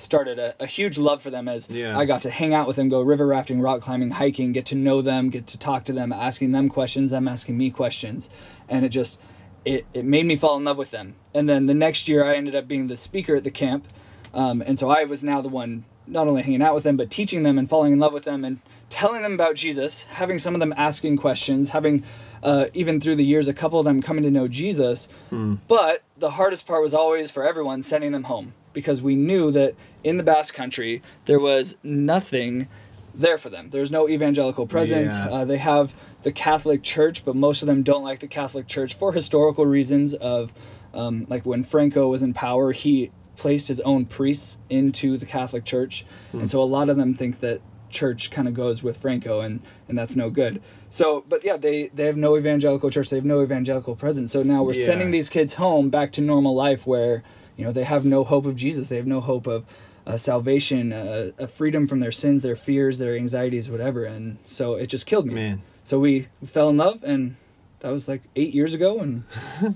started 0.02 0.40
a, 0.40 0.56
a 0.60 0.66
huge 0.66 0.98
love 0.98 1.22
for 1.22 1.30
them 1.30 1.48
as 1.48 1.70
Yeah. 1.70 1.98
I 1.98 2.06
got 2.06 2.22
to 2.24 2.30
hang 2.30 2.54
out 2.54 2.68
with 2.68 2.76
them, 2.76 2.90
go 2.90 3.02
river 3.02 3.28
rafting, 3.28 3.62
rock 3.62 3.82
climbing, 3.82 4.12
hiking, 4.12 4.52
get 4.52 4.66
to 4.68 4.76
know 4.76 5.02
them, 5.02 5.30
get 5.30 5.48
to 5.48 5.58
talk 5.58 5.86
to 5.86 5.94
them, 5.94 6.12
asking 6.12 6.52
them 6.52 6.70
questions, 6.70 7.12
them 7.12 7.28
asking 7.28 7.58
me 7.58 7.70
questions. 7.70 8.30
And 8.68 8.86
it 8.86 8.90
just 8.90 9.20
it, 9.64 9.86
it 9.94 10.06
made 10.06 10.26
me 10.26 10.36
fall 10.36 10.58
in 10.58 10.64
love 10.64 10.78
with 10.78 10.92
them. 10.92 11.16
And 11.34 11.48
then 11.48 11.68
the 11.68 11.74
next 11.74 12.10
year 12.10 12.26
I 12.26 12.36
ended 12.36 12.56
up 12.56 12.68
being 12.68 12.88
the 12.88 12.98
speaker 12.98 13.36
at 13.36 13.44
the 13.44 13.52
camp. 13.52 13.88
Um, 14.34 14.62
and 14.66 14.80
so 14.80 14.90
I 14.90 15.04
was 15.04 15.24
now 15.24 15.42
the 15.42 15.50
one 15.50 15.86
not 16.08 16.28
only 16.28 16.42
hanging 16.42 16.62
out 16.64 16.74
with 16.74 16.84
them, 16.84 16.98
but 16.98 17.12
teaching 17.12 17.44
them 17.44 17.58
and 17.60 17.70
falling 17.70 17.94
in 17.94 18.00
love 18.00 18.12
with 18.12 18.24
them 18.24 18.44
and 18.44 18.60
telling 18.90 19.22
them 19.22 19.34
about 19.34 19.56
Jesus, 19.56 20.06
having 20.06 20.38
some 20.38 20.54
of 20.56 20.60
them 20.60 20.74
asking 20.76 21.16
questions, 21.18 21.70
having 21.70 22.04
uh, 22.44 22.66
even 22.74 23.00
through 23.00 23.16
the 23.16 23.24
years 23.24 23.48
a 23.48 23.54
couple 23.54 23.78
of 23.80 23.86
them 23.86 24.02
coming 24.02 24.24
to 24.24 24.32
know 24.32 24.48
Jesus. 24.48 25.08
But 25.30 26.04
the 26.18 26.32
hardest 26.32 26.66
part 26.66 26.82
was 26.82 26.94
always 26.94 27.30
for 27.32 27.48
everyone 27.48 27.84
sending 27.84 28.12
them 28.12 28.24
home 28.24 28.54
because 28.74 29.02
we 29.02 29.16
knew 29.16 29.52
that 29.52 29.76
in 30.04 30.18
the 30.18 30.24
Basque 30.24 30.54
Country 30.56 31.02
there 31.26 31.40
was 31.40 31.78
nothing 31.84 32.68
there 33.14 33.38
for 33.38 33.50
them. 33.50 33.70
There's 33.72 33.92
no 33.92 34.08
evangelical 34.08 34.66
presence. 34.68 35.12
Yeah. 35.18 35.30
Uh, 35.30 35.46
they 35.46 35.58
have 35.58 35.94
the 36.24 36.32
Catholic 36.32 36.82
Church, 36.82 37.26
but 37.26 37.36
most 37.36 37.62
of 37.62 37.68
them 37.68 37.84
don't 37.84 38.04
like 38.04 38.20
the 38.20 38.28
Catholic 38.28 38.68
Church 38.68 38.94
for 38.94 39.12
historical 39.12 39.66
reasons. 39.66 40.14
Of 40.14 40.54
um, 40.94 41.26
like 41.30 41.46
when 41.46 41.64
Franco 41.64 42.10
was 42.10 42.24
in 42.24 42.34
power, 42.34 42.72
he 42.72 43.12
placed 43.36 43.68
his 43.68 43.82
own 43.82 44.06
priests 44.06 44.60
into 44.70 45.18
the 45.18 45.26
Catholic 45.26 45.66
Church, 45.66 46.06
and 46.32 46.50
so 46.50 46.62
a 46.62 46.64
lot 46.64 46.90
of 46.90 46.96
them 46.98 47.14
think 47.14 47.42
that 47.42 47.60
church 47.90 48.32
kind 48.32 48.48
of 48.48 48.54
goes 48.54 48.82
with 48.82 48.96
Franco, 48.96 49.42
and 49.42 49.60
and 49.90 49.98
that's 49.98 50.16
no 50.16 50.30
good. 50.30 50.62
So, 50.90 51.26
but 51.28 51.44
yeah, 51.44 51.58
they 51.58 51.90
they 51.94 52.06
have 52.06 52.16
no 52.18 52.38
evangelical 52.38 52.90
church. 52.90 53.10
They 53.10 53.18
have 53.18 53.26
no 53.26 53.42
evangelical 53.44 53.96
presence. 53.98 54.32
So 54.32 54.42
now 54.42 54.64
we're 54.64 54.76
Yeah. 54.76 54.86
sending 54.86 55.12
these 55.12 55.28
kids 55.30 55.56
home 55.56 55.90
back 55.90 56.14
to 56.14 56.22
normal 56.22 56.56
life, 56.56 56.88
where 56.88 57.24
you 57.62 57.68
know 57.68 57.72
they 57.72 57.84
have 57.84 58.04
no 58.06 58.24
hope 58.24 58.48
of 58.48 58.56
Jesus. 58.56 58.90
They 58.90 58.96
have 58.96 59.06
no 59.06 59.22
hope 59.22 59.46
of 59.46 59.66
uh, 60.08 60.18
salvation, 60.18 60.92
uh, 60.92 61.30
a 61.38 61.48
freedom 61.48 61.86
from 61.86 62.00
their 62.00 62.12
sins, 62.12 62.42
their 62.42 62.56
fears, 62.56 62.98
their 62.98 63.16
anxieties, 63.16 63.70
whatever. 63.70 64.04
And 64.04 64.40
so 64.46 64.74
it 64.74 64.88
just 64.88 65.06
killed 65.06 65.28
me. 65.28 65.36
Man. 65.36 65.62
So 65.84 66.00
we, 66.00 66.28
we 66.42 66.48
fell 66.48 66.70
in 66.70 66.78
love, 66.78 67.04
and 67.04 67.36
that 67.82 67.92
was 67.92 68.08
like 68.08 68.24
eight 68.36 68.56
years 68.56 68.74
ago. 68.74 69.00
And 69.00 69.26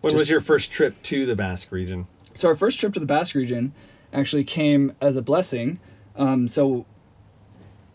When 0.00 0.12
Just- 0.12 0.14
was 0.18 0.30
your 0.30 0.40
first 0.40 0.72
trip 0.72 1.02
to 1.02 1.26
the 1.26 1.36
Basque 1.36 1.70
region? 1.70 2.06
so 2.32 2.48
our 2.48 2.56
first 2.56 2.80
trip 2.80 2.94
to 2.94 3.00
the 3.00 3.06
Basque 3.06 3.34
region 3.34 3.72
actually 4.14 4.44
came 4.44 4.94
as 5.00 5.14
a 5.16 5.22
blessing. 5.22 5.78
Um, 6.16 6.48
so 6.48 6.86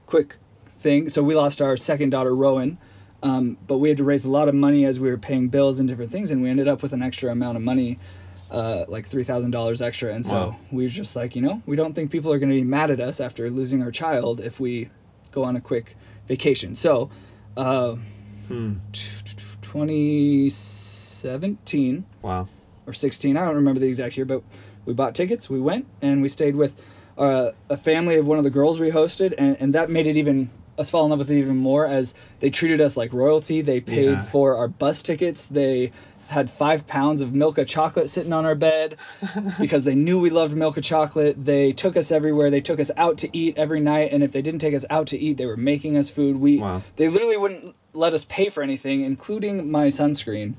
quick 0.06 0.36
thing. 0.68 1.10
So 1.10 1.24
we 1.24 1.34
lost 1.34 1.64
our 1.64 1.78
second 1.78 2.12
daughter, 2.12 2.36
Rowan. 2.36 2.78
Um, 3.24 3.58
but 3.68 3.78
we 3.80 3.90
had 3.90 3.98
to 3.98 4.04
raise 4.04 4.24
a 4.26 4.30
lot 4.30 4.48
of 4.48 4.56
money 4.56 4.86
as 4.86 5.00
we 5.00 5.10
were 5.10 5.18
paying 5.18 5.48
bills 5.50 5.80
and 5.80 5.88
different 5.90 6.12
things, 6.12 6.30
and 6.32 6.42
we 6.44 6.50
ended 6.50 6.68
up 6.68 6.82
with 6.84 6.92
an 6.94 7.02
extra 7.04 7.32
amount 7.32 7.56
of 7.56 7.62
money, 7.64 8.00
uh, 8.52 8.86
like 8.88 9.06
three 9.06 9.24
thousand 9.24 9.52
dollars 9.52 9.82
extra. 9.82 10.14
And 10.14 10.26
so 10.26 10.36
Wow. 10.36 10.56
we 10.72 10.84
were 10.84 10.90
just 10.90 11.16
like, 11.16 11.36
you 11.36 11.42
know, 11.42 11.62
we 11.66 11.76
don't 11.76 11.94
think 11.94 12.12
people 12.12 12.32
are 12.34 12.40
going 12.40 12.50
to 12.50 12.56
be 12.56 12.64
mad 12.64 12.92
at 12.92 13.00
us 13.00 13.20
after 13.20 13.50
losing 13.50 13.82
our 13.82 13.92
child 13.92 14.40
if 14.42 14.60
we 14.60 14.90
go 15.32 15.44
on 15.44 15.56
a 15.56 15.62
quick 15.62 15.96
vacation. 16.28 16.76
So, 16.76 17.10
uh, 17.58 17.96
Hmm. 18.48 18.74
2017 19.62 22.06
Wow. 22.22 22.48
or 22.86 22.94
16 22.94 23.38
i 23.38 23.46
don't 23.46 23.56
remember 23.56 23.80
the 23.80 23.88
exact 23.88 24.18
year 24.18 24.26
but 24.26 24.44
we 24.86 24.94
bought 24.94 25.16
tickets 25.16 25.50
we 25.50 25.60
went 25.62 25.86
and 26.02 26.22
we 26.22 26.28
stayed 26.30 26.56
with 26.56 26.80
uh, 27.18 27.52
a 27.70 27.78
family 27.78 28.16
of 28.18 28.26
one 28.28 28.38
of 28.38 28.44
the 28.44 28.50
girls 28.50 28.80
we 28.80 28.90
hosted 28.92 29.34
and, 29.38 29.56
and 29.60 29.74
that 29.76 29.90
made 29.90 30.08
it 30.08 30.18
even 30.18 30.50
us 30.78 30.90
fall 30.90 31.04
in 31.04 31.10
love 31.12 31.20
with 31.20 31.30
it 31.30 31.38
even 31.38 31.58
more 31.58 31.86
as 31.86 32.16
they 32.40 32.50
treated 32.50 32.82
us 32.82 32.98
like 32.98 33.14
royalty 33.14 33.62
they 33.62 33.80
paid 33.80 34.18
Yeah. 34.18 34.22
for 34.22 34.56
our 34.58 34.68
bus 34.68 35.02
tickets 35.04 35.46
they 35.46 35.92
had 36.32 36.50
five 36.50 36.88
pounds 36.88 37.22
of 37.22 37.34
milka 37.34 37.64
chocolate 37.66 38.10
sitting 38.10 38.34
on 38.34 38.46
our 38.46 38.56
bed 38.56 38.98
because 39.60 39.84
they 39.84 39.96
knew 39.96 40.20
we 40.20 40.30
loved 40.30 40.56
milka 40.56 40.82
chocolate 40.82 41.46
they 41.46 41.72
took 41.72 41.96
us 41.96 42.12
everywhere 42.12 42.50
they 42.50 42.60
took 42.62 42.80
us 42.80 42.92
out 42.98 43.18
to 43.20 43.38
eat 43.38 43.58
every 43.58 43.80
night 43.80 44.12
and 44.12 44.24
if 44.24 44.32
they 44.32 44.42
didn't 44.42 44.60
take 44.60 44.74
us 44.74 44.86
out 44.90 45.08
to 45.08 45.18
eat 45.18 45.38
they 45.38 45.46
were 45.46 45.58
making 45.58 45.96
us 45.96 46.10
food 46.10 46.38
we 46.38 46.58
Wow. 46.58 46.84
they 46.96 47.08
literally 47.08 47.38
wouldn't 47.38 47.76
let 47.94 48.14
us 48.14 48.26
pay 48.26 48.50
for 48.50 48.64
anything 48.64 49.02
including 49.02 49.70
my 49.70 49.88
sunscreen 49.88 50.56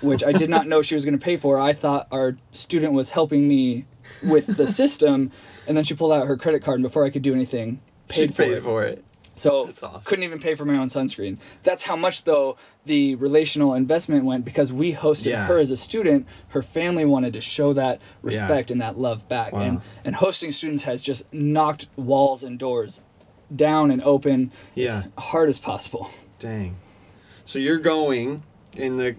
which 0.00 0.22
I 0.24 0.32
did 0.32 0.48
not 0.50 0.66
know 0.66 0.82
she 0.82 0.94
was 0.94 1.04
going 1.04 1.18
to 1.18 1.22
pay 1.24 1.36
for. 1.36 1.58
I 1.60 1.72
thought 1.72 2.08
our 2.10 2.36
student 2.52 2.92
was 2.92 3.10
helping 3.10 3.46
me 3.48 3.84
with 4.22 4.56
the 4.56 4.66
system, 4.66 5.30
and 5.66 5.76
then 5.76 5.84
she 5.84 5.94
pulled 5.94 6.12
out 6.12 6.26
her 6.26 6.36
credit 6.36 6.62
card 6.62 6.76
and 6.76 6.82
before 6.82 7.04
I 7.04 7.10
could 7.10 7.22
do 7.22 7.34
anything. 7.34 7.80
Paid 8.08 8.30
She 8.30 8.34
for 8.34 8.42
paid 8.42 8.52
it. 8.54 8.62
for 8.62 8.82
it. 8.84 9.04
So 9.38 9.68
awesome. 9.82 10.00
couldn't 10.04 10.24
even 10.24 10.38
pay 10.38 10.54
for 10.54 10.64
my 10.64 10.76
own 10.76 10.88
sunscreen. 10.88 11.38
That's 11.62 11.84
how 11.84 11.96
much 11.96 12.24
though 12.24 12.56
the 12.86 13.14
relational 13.16 13.74
investment 13.74 14.24
went 14.24 14.44
because 14.44 14.72
we 14.72 14.92
hosted 14.94 15.26
Yeah. 15.32 15.46
her 15.46 15.58
as 15.58 15.70
a 15.70 15.76
student. 15.76 16.26
Her 16.48 16.62
family 16.62 17.04
wanted 17.04 17.32
to 17.34 17.40
show 17.40 17.72
that 17.74 18.00
respect 18.22 18.70
and 18.70 18.80
that 18.80 18.98
love 18.98 19.28
back, 19.28 19.52
Wow. 19.52 19.60
and 19.60 19.80
and 20.04 20.16
hosting 20.16 20.52
students 20.52 20.82
has 20.84 21.02
just 21.02 21.32
knocked 21.32 21.86
walls 21.96 22.42
and 22.44 22.58
doors 22.58 23.00
down 23.54 23.90
and 23.90 24.02
open 24.02 24.52
Yeah. 24.74 25.04
as 25.18 25.24
hard 25.24 25.48
as 25.48 25.58
possible. 25.58 26.10
Dang. 26.38 26.76
So 27.44 27.58
you're 27.58 27.78
going 27.78 28.42
in 28.76 28.96
the 28.98 29.16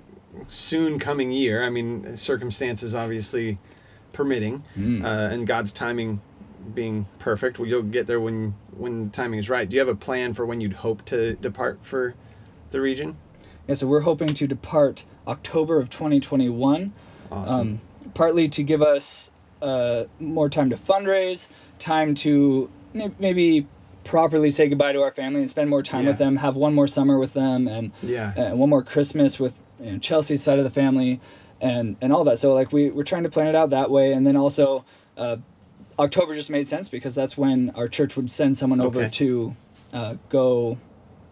soon 0.47 0.99
coming 0.99 1.31
year. 1.31 1.63
I 1.63 1.69
mean, 1.69 2.15
circumstances 2.15 2.93
obviously 2.93 3.57
permitting, 4.13 4.63
Mm. 4.77 5.03
uh, 5.03 5.33
and 5.33 5.47
God's 5.47 5.71
timing 5.73 6.21
being 6.73 7.05
perfect. 7.19 7.59
Well, 7.59 7.67
you'll 7.67 7.81
get 7.83 8.07
there 8.07 8.19
when 8.19 8.55
when 8.75 9.05
the 9.05 9.09
timing 9.11 9.39
is 9.39 9.49
right. 9.49 9.67
Do 9.69 9.75
you 9.75 9.79
have 9.79 9.89
a 9.89 9.95
plan 9.95 10.33
for 10.33 10.45
when 10.45 10.61
you'd 10.61 10.73
hope 10.73 11.03
to 11.05 11.35
depart 11.35 11.79
for 11.83 12.15
the 12.71 12.79
region? 12.81 13.17
Yeah, 13.67 13.75
so 13.75 13.87
we're 13.87 14.01
hoping 14.01 14.29
to 14.29 14.47
depart 14.47 15.05
October 15.27 15.79
of 15.79 15.89
2021. 15.89 16.91
Awesome. 17.31 17.59
Um, 17.59 17.81
partly 18.13 18.47
to 18.49 18.63
give 18.63 18.81
us 18.81 19.31
uh, 19.61 20.05
more 20.19 20.49
time 20.49 20.69
to 20.71 20.75
fundraise, 20.77 21.49
time 21.77 22.15
to 22.15 22.69
may- 22.93 23.11
maybe 23.19 23.67
properly 24.03 24.49
say 24.49 24.67
goodbye 24.67 24.93
to 24.93 25.01
our 25.01 25.11
family 25.11 25.41
and 25.41 25.49
spend 25.49 25.69
more 25.69 25.83
time 25.83 26.05
with 26.05 26.17
them, 26.17 26.37
have 26.37 26.55
one 26.55 26.73
more 26.73 26.87
summer 26.87 27.19
with 27.19 27.33
them, 27.33 27.67
and 27.67 27.91
Yeah. 28.01 28.33
and 28.35 28.57
one 28.57 28.69
more 28.69 28.81
Christmas 28.81 29.39
with 29.39 29.59
you 29.79 29.91
know, 29.91 29.97
Chelsea's 29.99 30.41
side 30.41 30.57
of 30.57 30.63
the 30.63 30.71
family, 30.71 31.19
and 31.61 31.95
and 32.01 32.11
all 32.11 32.23
that. 32.23 32.39
So 32.39 32.53
like 32.53 32.71
we 32.71 32.89
we're 32.89 33.03
trying 33.03 33.23
to 33.23 33.29
plan 33.29 33.47
it 33.47 33.55
out 33.55 33.69
that 33.69 33.91
way, 33.91 34.13
and 34.13 34.25
then 34.25 34.35
also 34.35 34.83
uh, 35.17 35.37
October 35.99 36.33
just 36.33 36.49
made 36.49 36.67
sense 36.67 36.89
because 36.89 37.13
that's 37.13 37.37
when 37.37 37.71
our 37.71 37.87
church 37.87 38.15
would 38.15 38.31
send 38.31 38.57
someone 38.57 38.79
over 38.81 39.01
Okay. 39.01 39.09
to 39.09 39.55
uh, 39.93 40.15
go 40.29 40.77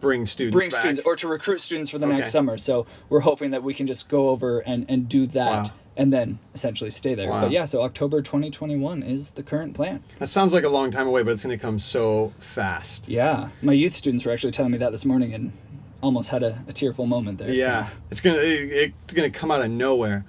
Bring 0.00 0.26
students. 0.26 0.54
bring 0.54 0.68
back. 0.70 0.78
students 0.80 1.00
or 1.04 1.16
to 1.16 1.26
recruit 1.26 1.60
students 1.60 1.90
for 1.90 1.98
the 1.98 2.06
Okay. 2.06 2.18
next 2.18 2.30
summer. 2.30 2.56
So 2.58 2.86
we're 3.08 3.20
hoping 3.20 3.50
that 3.52 3.62
we 3.64 3.74
can 3.74 3.86
just 3.86 4.08
go 4.08 4.28
over 4.28 4.60
and, 4.60 4.84
and 4.88 5.08
do 5.08 5.26
that 5.28 5.64
Wow. 5.64 5.70
and 5.96 6.12
then 6.12 6.38
essentially 6.54 6.90
stay 6.90 7.14
there. 7.14 7.30
Wow. 7.30 7.40
But 7.40 7.50
yeah, 7.50 7.64
so 7.64 7.82
October 7.82 8.20
2021 8.22 9.02
is 9.02 9.32
the 9.32 9.42
current 9.42 9.74
plan. 9.74 10.02
That 10.20 10.28
sounds 10.28 10.52
like 10.52 10.64
a 10.64 10.68
long 10.68 10.90
time 10.90 11.06
away, 11.08 11.22
but 11.24 11.32
it's 11.32 11.42
going 11.42 11.56
to 11.58 11.60
come 11.60 11.78
so 11.80 12.32
fast. 12.38 13.08
Yeah, 13.08 13.48
my 13.62 13.72
youth 13.72 13.94
students 13.94 14.24
were 14.24 14.32
actually 14.32 14.52
telling 14.52 14.70
me 14.72 14.78
that 14.78 14.92
this 14.92 15.04
morning 15.04 15.32
and 15.34 15.52
almost 16.00 16.28
had 16.28 16.42
a, 16.44 16.62
a 16.68 16.72
tearful 16.72 17.06
moment 17.06 17.38
there. 17.38 17.48
so- 17.48 17.54
Yeah, 17.54 17.88
it's 18.10 18.20
gonna 18.20 18.38
it, 18.38 18.92
it's 19.04 19.14
gonna 19.14 19.30
come 19.30 19.50
out 19.50 19.62
of 19.62 19.70
nowhere. 19.70 20.24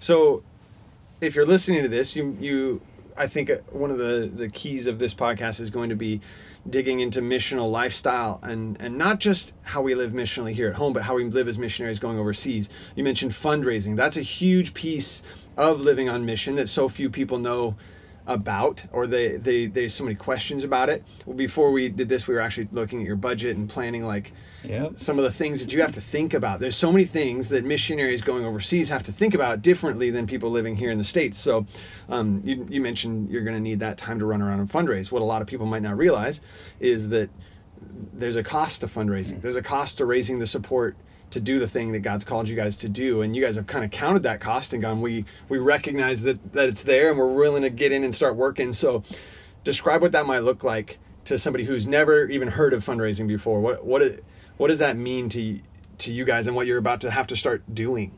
So, 0.00 0.42
if 1.20 1.36
you're 1.36 1.46
listening 1.46 1.82
to 1.84 1.88
this, 1.88 2.16
you 2.16 2.36
you 2.40 2.80
I 3.16 3.26
think 3.26 3.50
uh, 3.50 3.56
one 3.70 3.90
of 3.90 3.98
the 3.98 4.30
the 4.32 4.48
keys 4.48 4.86
of 4.86 4.98
this 4.98 5.14
podcast 5.14 5.60
is 5.60 5.70
going 5.70 5.90
to 5.90 5.96
be 5.96 6.20
digging 6.68 7.00
into 7.00 7.20
missional 7.20 7.70
lifestyle 7.70 8.40
and 8.42 8.76
and 8.80 8.98
not 8.98 9.20
just 9.20 9.54
how 9.62 9.82
we 9.82 9.94
live 9.94 10.12
missionally 10.12 10.52
here 10.52 10.68
at 10.68 10.74
home, 10.74 10.92
but 10.92 11.04
how 11.04 11.14
we 11.14 11.24
live 11.24 11.48
as 11.48 11.58
missionaries 11.58 11.98
going 11.98 12.18
overseas. 12.18 12.68
You 12.94 13.04
mentioned 13.04 13.32
fundraising. 13.32 13.96
That's 13.96 14.16
a 14.16 14.22
huge 14.22 14.74
piece 14.74 15.22
of 15.56 15.80
living 15.80 16.08
on 16.08 16.26
mission 16.26 16.54
that 16.56 16.68
so 16.68 16.88
few 16.88 17.10
people 17.10 17.38
know 17.38 17.76
about 18.26 18.84
or 18.92 19.06
they, 19.06 19.36
they 19.36 19.66
there's 19.66 19.94
so 19.94 20.02
many 20.02 20.16
questions 20.16 20.64
about 20.64 20.88
it 20.88 21.04
well 21.26 21.36
before 21.36 21.70
we 21.70 21.88
did 21.88 22.08
this 22.08 22.26
we 22.26 22.34
were 22.34 22.40
actually 22.40 22.68
looking 22.72 23.00
at 23.00 23.06
your 23.06 23.14
budget 23.14 23.56
and 23.56 23.68
planning 23.68 24.02
like 24.02 24.32
Yep. 24.66 24.98
some 24.98 25.18
of 25.18 25.24
the 25.24 25.30
things 25.30 25.60
that 25.60 25.72
you 25.72 25.80
have 25.80 25.92
to 25.92 26.00
think 26.00 26.34
about 26.34 26.60
there's 26.60 26.76
so 26.76 26.92
many 26.92 27.04
things 27.04 27.48
that 27.50 27.64
missionaries 27.64 28.22
going 28.22 28.44
overseas 28.44 28.88
have 28.88 29.02
to 29.04 29.12
think 29.12 29.34
about 29.34 29.62
differently 29.62 30.10
than 30.10 30.26
people 30.26 30.50
living 30.50 30.76
here 30.76 30.90
in 30.90 30.98
the 30.98 31.04
states 31.04 31.38
so 31.38 31.66
um, 32.08 32.40
you, 32.44 32.66
you 32.68 32.80
mentioned 32.80 33.30
you're 33.30 33.42
going 33.42 33.56
to 33.56 33.62
need 33.62 33.80
that 33.80 33.96
time 33.96 34.18
to 34.18 34.26
run 34.26 34.42
around 34.42 34.60
and 34.60 34.70
fundraise 34.70 35.12
what 35.12 35.22
a 35.22 35.24
lot 35.24 35.40
of 35.40 35.48
people 35.48 35.66
might 35.66 35.82
not 35.82 35.96
realize 35.96 36.40
is 36.80 37.08
that 37.10 37.30
there's 38.12 38.36
a 38.36 38.42
cost 38.42 38.80
to 38.80 38.86
fundraising 38.86 39.40
there's 39.40 39.56
a 39.56 39.62
cost 39.62 39.98
to 39.98 40.04
raising 40.04 40.38
the 40.38 40.46
support 40.46 40.96
to 41.30 41.40
do 41.40 41.58
the 41.58 41.66
thing 41.66 41.92
that 41.92 42.00
God's 42.00 42.24
called 42.24 42.48
you 42.48 42.56
guys 42.56 42.76
to 42.78 42.88
do. 42.88 43.22
And 43.22 43.34
you 43.34 43.44
guys 43.44 43.56
have 43.56 43.66
kind 43.66 43.84
of 43.84 43.90
counted 43.90 44.22
that 44.22 44.40
cost 44.40 44.72
and 44.72 44.82
gone, 44.82 45.00
we 45.00 45.24
we 45.48 45.58
recognize 45.58 46.22
that 46.22 46.52
that 46.52 46.68
it's 46.68 46.82
there 46.82 47.10
and 47.10 47.18
we're 47.18 47.34
willing 47.34 47.62
to 47.62 47.70
get 47.70 47.92
in 47.92 48.04
and 48.04 48.14
start 48.14 48.36
working. 48.36 48.72
So 48.72 49.02
describe 49.64 50.02
what 50.02 50.12
that 50.12 50.26
might 50.26 50.40
look 50.40 50.62
like 50.62 50.98
to 51.24 51.38
somebody 51.38 51.64
who's 51.64 51.86
never 51.86 52.26
even 52.28 52.48
heard 52.48 52.72
of 52.72 52.84
fundraising 52.84 53.26
before. 53.26 53.60
What 53.60 53.84
what 53.84 54.02
what 54.56 54.68
does 54.68 54.78
that 54.78 54.96
mean 54.96 55.28
to 55.30 55.60
to 55.98 56.12
you 56.12 56.24
guys 56.24 56.46
and 56.46 56.54
what 56.54 56.66
you're 56.66 56.78
about 56.78 57.00
to 57.02 57.10
have 57.10 57.26
to 57.28 57.36
start 57.36 57.62
doing? 57.74 58.12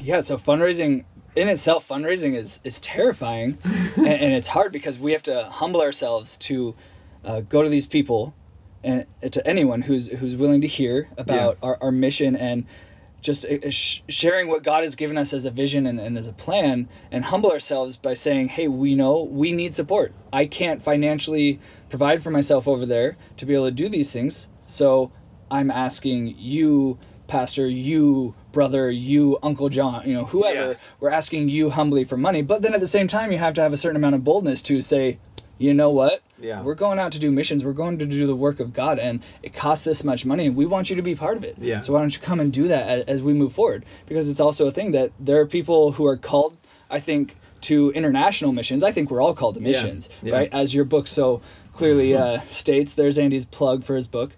Yeah, 0.00 0.20
so 0.20 0.36
fundraising 0.38 1.04
in 1.36 1.48
itself, 1.48 1.86
fundraising 1.88 2.34
is 2.34 2.60
is 2.64 2.80
terrifying, 2.80 3.58
and, 3.96 4.06
and 4.06 4.32
it's 4.32 4.48
hard 4.48 4.72
because 4.72 4.98
we 4.98 5.12
have 5.12 5.22
to 5.24 5.44
humble 5.44 5.80
ourselves 5.80 6.36
to 6.38 6.74
uh, 7.24 7.40
go 7.40 7.62
to 7.62 7.68
these 7.68 7.86
people, 7.86 8.34
and 8.82 9.06
to 9.30 9.46
anyone 9.46 9.82
who's 9.82 10.08
who's 10.08 10.34
willing 10.36 10.60
to 10.60 10.66
hear 10.66 11.08
about 11.16 11.58
Yeah. 11.62 11.68
our, 11.68 11.78
our 11.82 11.92
mission 11.92 12.34
and 12.36 12.66
just 13.20 13.44
uh, 13.46 13.70
sharing 13.70 14.48
what 14.48 14.64
God 14.64 14.82
has 14.82 14.96
given 14.96 15.16
us 15.16 15.32
as 15.32 15.44
a 15.44 15.50
vision 15.52 15.86
and, 15.86 16.00
and 16.00 16.18
as 16.18 16.26
a 16.26 16.32
plan, 16.32 16.88
and 17.12 17.26
humble 17.26 17.52
ourselves 17.52 17.96
by 17.96 18.14
saying, 18.14 18.48
"Hey, 18.48 18.66
we 18.66 18.94
know 18.96 19.22
we 19.22 19.52
need 19.52 19.74
support. 19.76 20.12
I 20.32 20.46
can't 20.46 20.82
financially 20.82 21.60
provide 21.88 22.22
for 22.22 22.30
myself 22.32 22.66
over 22.66 22.84
there 22.84 23.16
to 23.36 23.46
be 23.46 23.54
able 23.54 23.66
to 23.66 23.70
do 23.70 23.88
these 23.88 24.12
things, 24.12 24.48
so 24.66 25.12
I'm 25.50 25.70
asking 25.70 26.34
you." 26.38 26.98
pastor 27.28 27.66
you 27.66 28.34
brother 28.50 28.90
you 28.90 29.38
uncle 29.42 29.70
john 29.70 30.06
you 30.06 30.12
know 30.12 30.26
whoever 30.26 30.72
Yeah. 30.72 30.74
we're 31.00 31.08
asking 31.10 31.48
you 31.48 31.70
humbly 31.70 32.04
for 32.04 32.18
money 32.18 32.42
but 32.42 32.60
then 32.60 32.74
at 32.74 32.80
the 32.80 32.86
same 32.86 33.08
time 33.08 33.32
you 33.32 33.38
have 33.38 33.54
to 33.54 33.62
have 33.62 33.72
a 33.72 33.76
certain 33.78 33.96
amount 33.96 34.16
of 34.16 34.22
boldness 34.24 34.60
to 34.62 34.82
say 34.82 35.18
you 35.56 35.72
know 35.72 35.88
what 35.88 36.20
Yeah. 36.38 36.60
we're 36.62 36.74
going 36.74 36.98
out 36.98 37.10
to 37.12 37.18
do 37.18 37.30
missions 37.32 37.64
we're 37.64 37.72
going 37.72 37.96
to 38.00 38.04
do 38.06 38.26
the 38.26 38.36
work 38.36 38.60
of 38.60 38.74
god 38.74 38.98
and 38.98 39.22
it 39.42 39.54
costs 39.54 39.86
this 39.86 40.04
much 40.04 40.26
money 40.26 40.44
and 40.44 40.56
we 40.56 40.66
want 40.66 40.90
you 40.90 40.96
to 40.96 41.00
be 41.00 41.14
part 41.14 41.38
of 41.38 41.44
it 41.44 41.56
Yeah. 41.58 41.80
so 41.80 41.94
why 41.94 42.00
don't 42.00 42.14
you 42.14 42.20
come 42.20 42.38
and 42.38 42.52
do 42.52 42.68
that 42.68 42.86
as, 42.86 43.04
as 43.04 43.22
we 43.22 43.32
move 43.32 43.54
forward 43.54 43.86
because 44.04 44.28
it's 44.28 44.40
also 44.40 44.66
a 44.66 44.70
thing 44.72 44.92
that 44.92 45.12
there 45.18 45.40
are 45.40 45.46
people 45.46 45.92
who 45.92 46.04
are 46.04 46.18
called 46.18 46.58
i 46.90 47.00
think 47.00 47.36
to 47.62 47.92
international 47.92 48.52
missions 48.52 48.84
i 48.84 48.92
think 48.92 49.10
we're 49.10 49.22
all 49.22 49.32
called 49.32 49.54
to 49.54 49.60
missions 49.62 50.10
Yeah. 50.22 50.34
right 50.36 50.50
as 50.52 50.74
your 50.74 50.84
book 50.84 51.06
so 51.06 51.40
clearly 51.72 52.14
uh, 52.14 52.40
states 52.48 52.94
there's 52.94 53.18
andy's 53.18 53.44
plug 53.46 53.82
for 53.84 53.96
his 53.96 54.06
book 54.06 54.32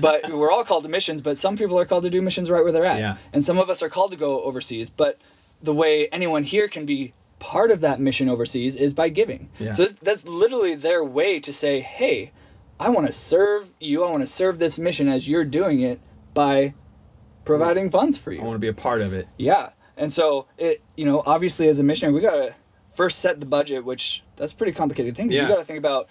but 0.00 0.30
we're 0.32 0.50
all 0.50 0.64
called 0.64 0.82
to 0.84 0.88
missions 0.88 1.20
but 1.20 1.36
some 1.36 1.56
people 1.56 1.78
are 1.78 1.84
called 1.84 2.02
to 2.04 2.10
do 2.10 2.22
missions 2.22 2.50
right 2.50 2.62
where 2.62 2.72
they're 2.72 2.84
at 2.86 2.98
Yeah. 2.98 3.16
and 3.32 3.44
some 3.44 3.58
of 3.58 3.68
us 3.70 3.82
are 3.82 3.88
called 3.88 4.10
to 4.12 4.16
go 4.16 4.42
overseas 4.42 4.88
but 4.90 5.18
the 5.62 5.74
way 5.74 6.08
anyone 6.08 6.44
here 6.44 6.68
can 6.68 6.86
be 6.86 7.12
part 7.38 7.70
of 7.70 7.80
that 7.82 8.00
mission 8.00 8.28
overseas 8.28 8.76
is 8.76 8.94
by 8.94 9.08
giving 9.10 9.50
Yeah. 9.58 9.72
so 9.72 9.86
that's 10.02 10.26
literally 10.26 10.74
their 10.74 11.04
way 11.04 11.38
to 11.40 11.52
say 11.52 11.80
hey 11.80 12.32
i 12.78 12.88
want 12.88 13.06
to 13.06 13.12
serve 13.12 13.74
you 13.78 14.04
i 14.04 14.10
want 14.10 14.22
to 14.22 14.26
serve 14.26 14.58
this 14.58 14.78
mission 14.78 15.08
as 15.08 15.28
you're 15.28 15.44
doing 15.44 15.80
it 15.80 16.00
by 16.34 16.72
providing 17.44 17.90
funds 17.90 18.16
for 18.18 18.32
you 18.32 18.40
I 18.40 18.44
want 18.44 18.54
to 18.56 18.58
be 18.60 18.68
a 18.68 18.72
part 18.74 19.00
of 19.00 19.12
it. 19.12 19.26
yeah. 19.36 19.70
And 19.96 20.12
so 20.12 20.46
it, 20.56 20.82
you 20.96 21.04
know, 21.04 21.22
obviously 21.26 21.68
as 21.68 21.78
a 21.78 21.82
missionary, 21.82 22.14
we 22.14 22.20
gotta 22.22 22.54
first 22.94 23.18
set 23.18 23.38
the 23.40 23.44
budget, 23.46 23.84
which 23.84 24.22
that's 24.36 24.52
a 24.52 24.56
pretty 24.56 24.72
complicated 24.72 25.14
thing. 25.16 25.30
Yeah. 25.30 25.42
You 25.42 25.48
gotta 25.48 25.64
think 25.64 25.78
about. 25.78 26.08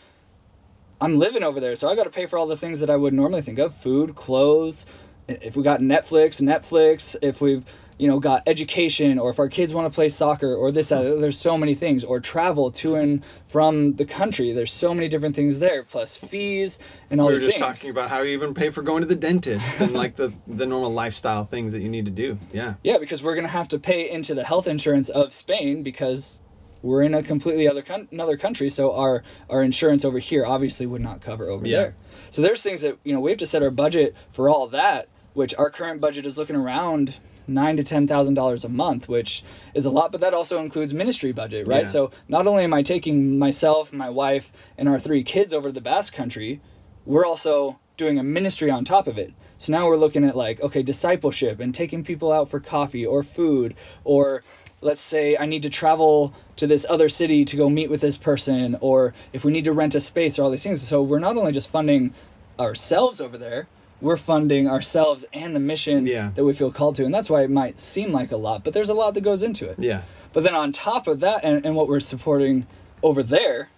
I'm 1.02 1.18
living 1.18 1.44
over 1.44 1.60
there, 1.60 1.76
so 1.76 1.90
I 1.90 1.96
gotta 1.96 2.10
pay 2.10 2.26
for 2.26 2.38
all 2.38 2.48
the 2.48 2.58
things 2.58 2.80
that 2.80 2.90
I 2.90 2.96
would 2.96 3.14
normally 3.14 3.42
think 3.42 3.60
of: 3.60 3.74
food, 3.74 4.16
clothes. 4.16 4.86
If 5.28 5.56
we 5.56 5.64
got 5.64 5.80
Netflix, 5.80 6.42
Netflix. 6.42 7.16
If 7.22 7.40
we've 7.40 7.64
you 7.98 8.08
know 8.08 8.20
got 8.20 8.44
education, 8.48 9.20
or 9.20 9.30
if 9.30 9.40
our 9.40 9.50
kids 9.50 9.74
want 9.74 9.92
to 9.92 9.96
play 9.96 10.10
soccer, 10.10 10.54
or 10.56 10.72
this, 10.72 10.90
that. 10.90 11.02
There's 11.22 11.38
so 11.38 11.58
many 11.58 11.76
things, 11.76 12.04
or 12.04 12.20
travel 12.20 12.72
to 12.72 12.96
and 12.96 13.24
from 13.46 13.96
the 13.96 14.06
country. 14.06 14.52
There's 14.52 14.74
so 14.74 14.94
many 14.94 15.08
different 15.08 15.36
things 15.36 15.60
there, 15.60 15.84
plus 15.84 16.18
fees 16.18 16.80
and 17.10 17.22
all 17.22 17.28
we 17.28 17.34
were 17.34 17.40
just 17.40 17.52
things. 17.52 17.62
talking 17.62 17.92
about 17.92 18.10
how 18.10 18.22
you 18.22 18.32
even 18.32 18.54
pay 18.54 18.70
for 18.70 18.82
going 18.82 19.02
to 19.02 19.08
the 19.08 19.16
dentist 19.16 19.80
and 19.80 19.94
like 19.94 20.16
the 20.16 20.34
the 20.48 20.66
normal 20.66 20.92
lifestyle 20.92 21.46
things 21.46 21.74
that 21.74 21.82
you 21.82 21.90
need 21.90 22.06
to 22.06 22.12
do. 22.12 22.38
Yeah. 22.52 22.74
Yeah, 22.84 22.98
because 22.98 23.22
we're 23.22 23.36
gonna 23.36 23.48
have 23.48 23.68
to 23.70 23.80
pay 23.80 24.10
into 24.10 24.34
the 24.34 24.44
health 24.44 24.68
insurance 24.68 25.10
of 25.10 25.32
Spain 25.34 25.84
because 25.84 26.42
we're 26.82 27.02
in 27.04 27.14
a 27.14 27.22
completely 27.24 27.68
other 27.68 27.82
coun- 27.82 28.08
another 28.12 28.38
country. 28.38 28.70
So 28.70 28.96
our 28.96 29.24
our 29.50 29.64
insurance 29.64 30.06
over 30.06 30.20
here 30.20 30.46
obviously 30.46 30.86
would 30.86 31.02
not 31.02 31.22
cover 31.22 31.50
over 31.50 31.66
Yeah. 31.68 31.78
there. 31.80 31.96
So 32.30 32.42
there's 32.42 32.62
things 32.62 32.82
that 32.82 32.98
you 33.04 33.14
know 33.14 33.20
we 33.20 33.32
have 33.32 33.40
to 33.40 33.46
set 33.48 33.62
our 33.64 33.72
budget 33.72 34.16
for 34.32 34.50
all 34.50 34.68
that, 34.68 35.08
which 35.34 35.54
our 35.58 35.70
current 35.70 36.00
budget 36.02 36.26
is 36.26 36.38
looking 36.38 36.56
around 36.56 37.20
nine 37.48 37.76
to 37.78 37.84
ten 37.84 38.08
thousand 38.08 38.36
dollars 38.36 38.64
a 38.64 38.70
month, 38.70 39.10
which 39.10 39.44
is 39.74 39.86
a 39.86 39.90
lot. 39.90 40.12
But 40.12 40.22
that 40.22 40.34
also 40.34 40.60
includes 40.60 40.94
ministry 40.94 41.32
budget, 41.32 41.68
right? 41.68 41.82
Yeah. 41.82 41.86
So 41.88 42.12
not 42.28 42.48
only 42.48 42.64
am 42.64 42.74
I 42.74 42.84
taking 42.84 43.38
myself, 43.40 43.92
my 43.92 44.10
wife, 44.10 44.52
and 44.78 44.88
our 44.88 45.00
three 45.00 45.24
kids 45.24 45.54
over 45.54 45.70
to 45.70 45.74
the 45.74 45.82
Basque 45.82 46.14
Country, 46.14 46.62
we're 47.06 47.26
also 47.26 47.80
doing 47.98 48.18
a 48.18 48.24
ministry 48.24 48.70
on 48.72 48.86
top 48.86 49.08
of 49.08 49.18
it. 49.18 49.34
So 49.58 49.74
now 49.74 49.86
we're 49.88 49.98
looking 49.98 50.24
at 50.24 50.34
like, 50.38 50.62
okay, 50.62 50.82
discipleship 50.82 51.60
and 51.60 51.76
taking 51.76 52.02
people 52.04 52.32
out 52.32 52.48
for 52.50 52.62
coffee 52.62 53.06
or 53.06 53.24
food, 53.24 53.76
or 54.06 54.42
let's 54.82 55.02
say 55.02 55.36
I 55.38 55.46
need 55.46 55.64
to 55.64 55.70
travel 55.70 56.34
to 56.56 56.68
this 56.68 56.86
other 56.90 57.10
city 57.10 57.44
to 57.46 57.56
go 57.58 57.70
meet 57.70 57.90
with 57.90 58.02
this 58.02 58.18
person, 58.18 58.78
or 58.82 59.14
if 59.34 59.44
we 59.44 59.52
need 59.52 59.66
to 59.66 59.74
rent 59.74 59.96
a 59.96 60.00
space 60.00 60.38
or 60.40 60.44
all 60.44 60.52
these 60.52 60.64
things. 60.64 60.82
So 60.82 61.02
we're 61.04 61.20
not 61.20 61.38
only 61.38 61.52
just 61.52 61.70
funding 61.70 62.14
ourselves 62.60 63.20
over 63.22 63.38
there, 63.38 63.68
we're 64.02 64.18
funding 64.18 64.68
ourselves 64.70 65.26
and 65.34 65.54
the 65.56 65.60
mission 65.60 66.06
Yeah. 66.08 66.32
that 66.36 66.46
we 66.46 66.54
feel 66.54 66.72
called 66.72 66.96
to. 66.98 67.06
And 67.06 67.14
that's 67.14 67.30
why 67.30 67.44
it 67.44 67.50
might 67.50 67.78
seem 67.78 68.12
like 68.14 68.32
a 68.32 68.38
lot, 68.38 68.64
but 68.64 68.74
there's 68.74 68.90
a 68.90 68.94
lot 68.94 69.14
that 69.16 69.22
goes 69.22 69.44
into 69.44 69.70
it. 69.70 69.78
Yeah. 69.80 70.04
But 70.32 70.44
then 70.44 70.56
on 70.56 70.72
top 70.72 71.08
of 71.08 71.20
that, 71.20 71.44
and, 71.44 71.66
and 71.66 71.76
what 71.76 71.88
we're 71.88 72.00
supporting 72.00 72.66
over 73.04 73.22
there, 73.24 73.70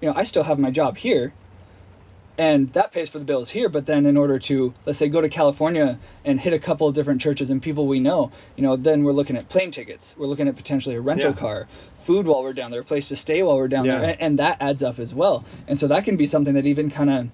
you 0.00 0.08
know, 0.10 0.14
I 0.16 0.24
still 0.24 0.42
have 0.44 0.58
my 0.58 0.70
job 0.70 0.98
here, 0.98 1.32
and 2.40 2.72
that 2.72 2.90
pays 2.90 3.10
for 3.10 3.18
the 3.18 3.24
bills 3.24 3.50
here. 3.50 3.68
But 3.68 3.84
then, 3.86 4.06
in 4.06 4.16
order 4.16 4.38
to 4.38 4.72
let's 4.86 4.98
say 4.98 5.08
go 5.08 5.20
to 5.20 5.28
California 5.28 5.98
and 6.24 6.40
hit 6.40 6.52
a 6.52 6.58
couple 6.58 6.88
of 6.88 6.94
different 6.94 7.20
churches 7.20 7.50
and 7.50 7.60
people 7.60 7.86
we 7.86 8.00
know, 8.00 8.32
you 8.56 8.62
know, 8.62 8.76
then 8.76 9.04
we're 9.04 9.12
looking 9.12 9.36
at 9.36 9.48
plane 9.48 9.70
tickets. 9.70 10.16
We're 10.18 10.26
looking 10.26 10.48
at 10.48 10.56
potentially 10.56 10.94
a 10.96 11.00
rental 11.00 11.30
Yeah. 11.32 11.36
car, 11.36 11.68
food 11.96 12.26
while 12.26 12.42
we're 12.42 12.54
down 12.54 12.70
there, 12.70 12.80
a 12.80 12.84
place 12.84 13.08
to 13.10 13.16
stay 13.16 13.42
while 13.42 13.56
we're 13.56 13.68
down 13.68 13.84
Yeah. 13.84 13.98
there, 13.98 14.10
and, 14.12 14.20
and 14.20 14.38
that 14.38 14.56
adds 14.60 14.82
up 14.82 14.98
as 14.98 15.14
well. 15.14 15.44
And 15.68 15.76
so 15.78 15.86
that 15.88 16.04
can 16.04 16.16
be 16.16 16.26
something 16.26 16.54
that 16.54 16.66
even 16.66 16.90
kind 16.90 17.10
of. 17.10 17.28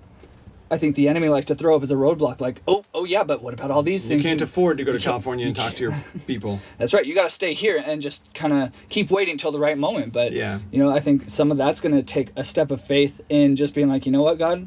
I 0.68 0.78
think 0.78 0.96
the 0.96 1.06
enemy 1.06 1.28
likes 1.28 1.46
to 1.46 1.54
throw 1.54 1.76
up 1.76 1.84
as 1.84 1.92
a 1.92 1.94
roadblock, 1.94 2.40
like, 2.40 2.60
oh, 2.66 2.82
oh 2.92 3.04
yeah, 3.04 3.22
but 3.22 3.40
what 3.40 3.54
about 3.54 3.70
all 3.70 3.84
these 3.84 4.02
You 4.04 4.08
things? 4.08 4.24
You 4.24 4.30
can't 4.30 4.42
afford 4.42 4.78
to 4.78 4.84
go 4.84 4.92
to 4.92 4.98
California 5.10 5.46
and 5.46 5.54
talk 5.54 5.74
to 5.76 5.82
your 5.84 5.94
people. 6.26 6.58
that's 6.76 6.92
right. 6.92 7.06
You 7.06 7.14
got 7.14 7.22
to 7.22 7.30
stay 7.30 7.54
here 7.54 7.80
and 7.86 8.02
just 8.02 8.34
kind 8.34 8.52
of 8.52 8.72
keep 8.88 9.12
waiting 9.12 9.38
till 9.38 9.52
the 9.52 9.60
right 9.60 9.78
moment. 9.78 10.12
But 10.12 10.32
Yeah. 10.32 10.58
you 10.72 10.80
know, 10.80 10.90
I 10.90 10.98
think 10.98 11.30
some 11.30 11.52
of 11.52 11.56
that's 11.56 11.80
going 11.80 11.94
to 11.94 12.02
take 12.02 12.32
a 12.34 12.42
step 12.42 12.72
of 12.72 12.80
faith 12.80 13.20
in 13.28 13.54
just 13.54 13.74
being 13.74 13.88
like, 13.88 14.06
you 14.06 14.10
know 14.10 14.22
what, 14.22 14.38
God, 14.40 14.66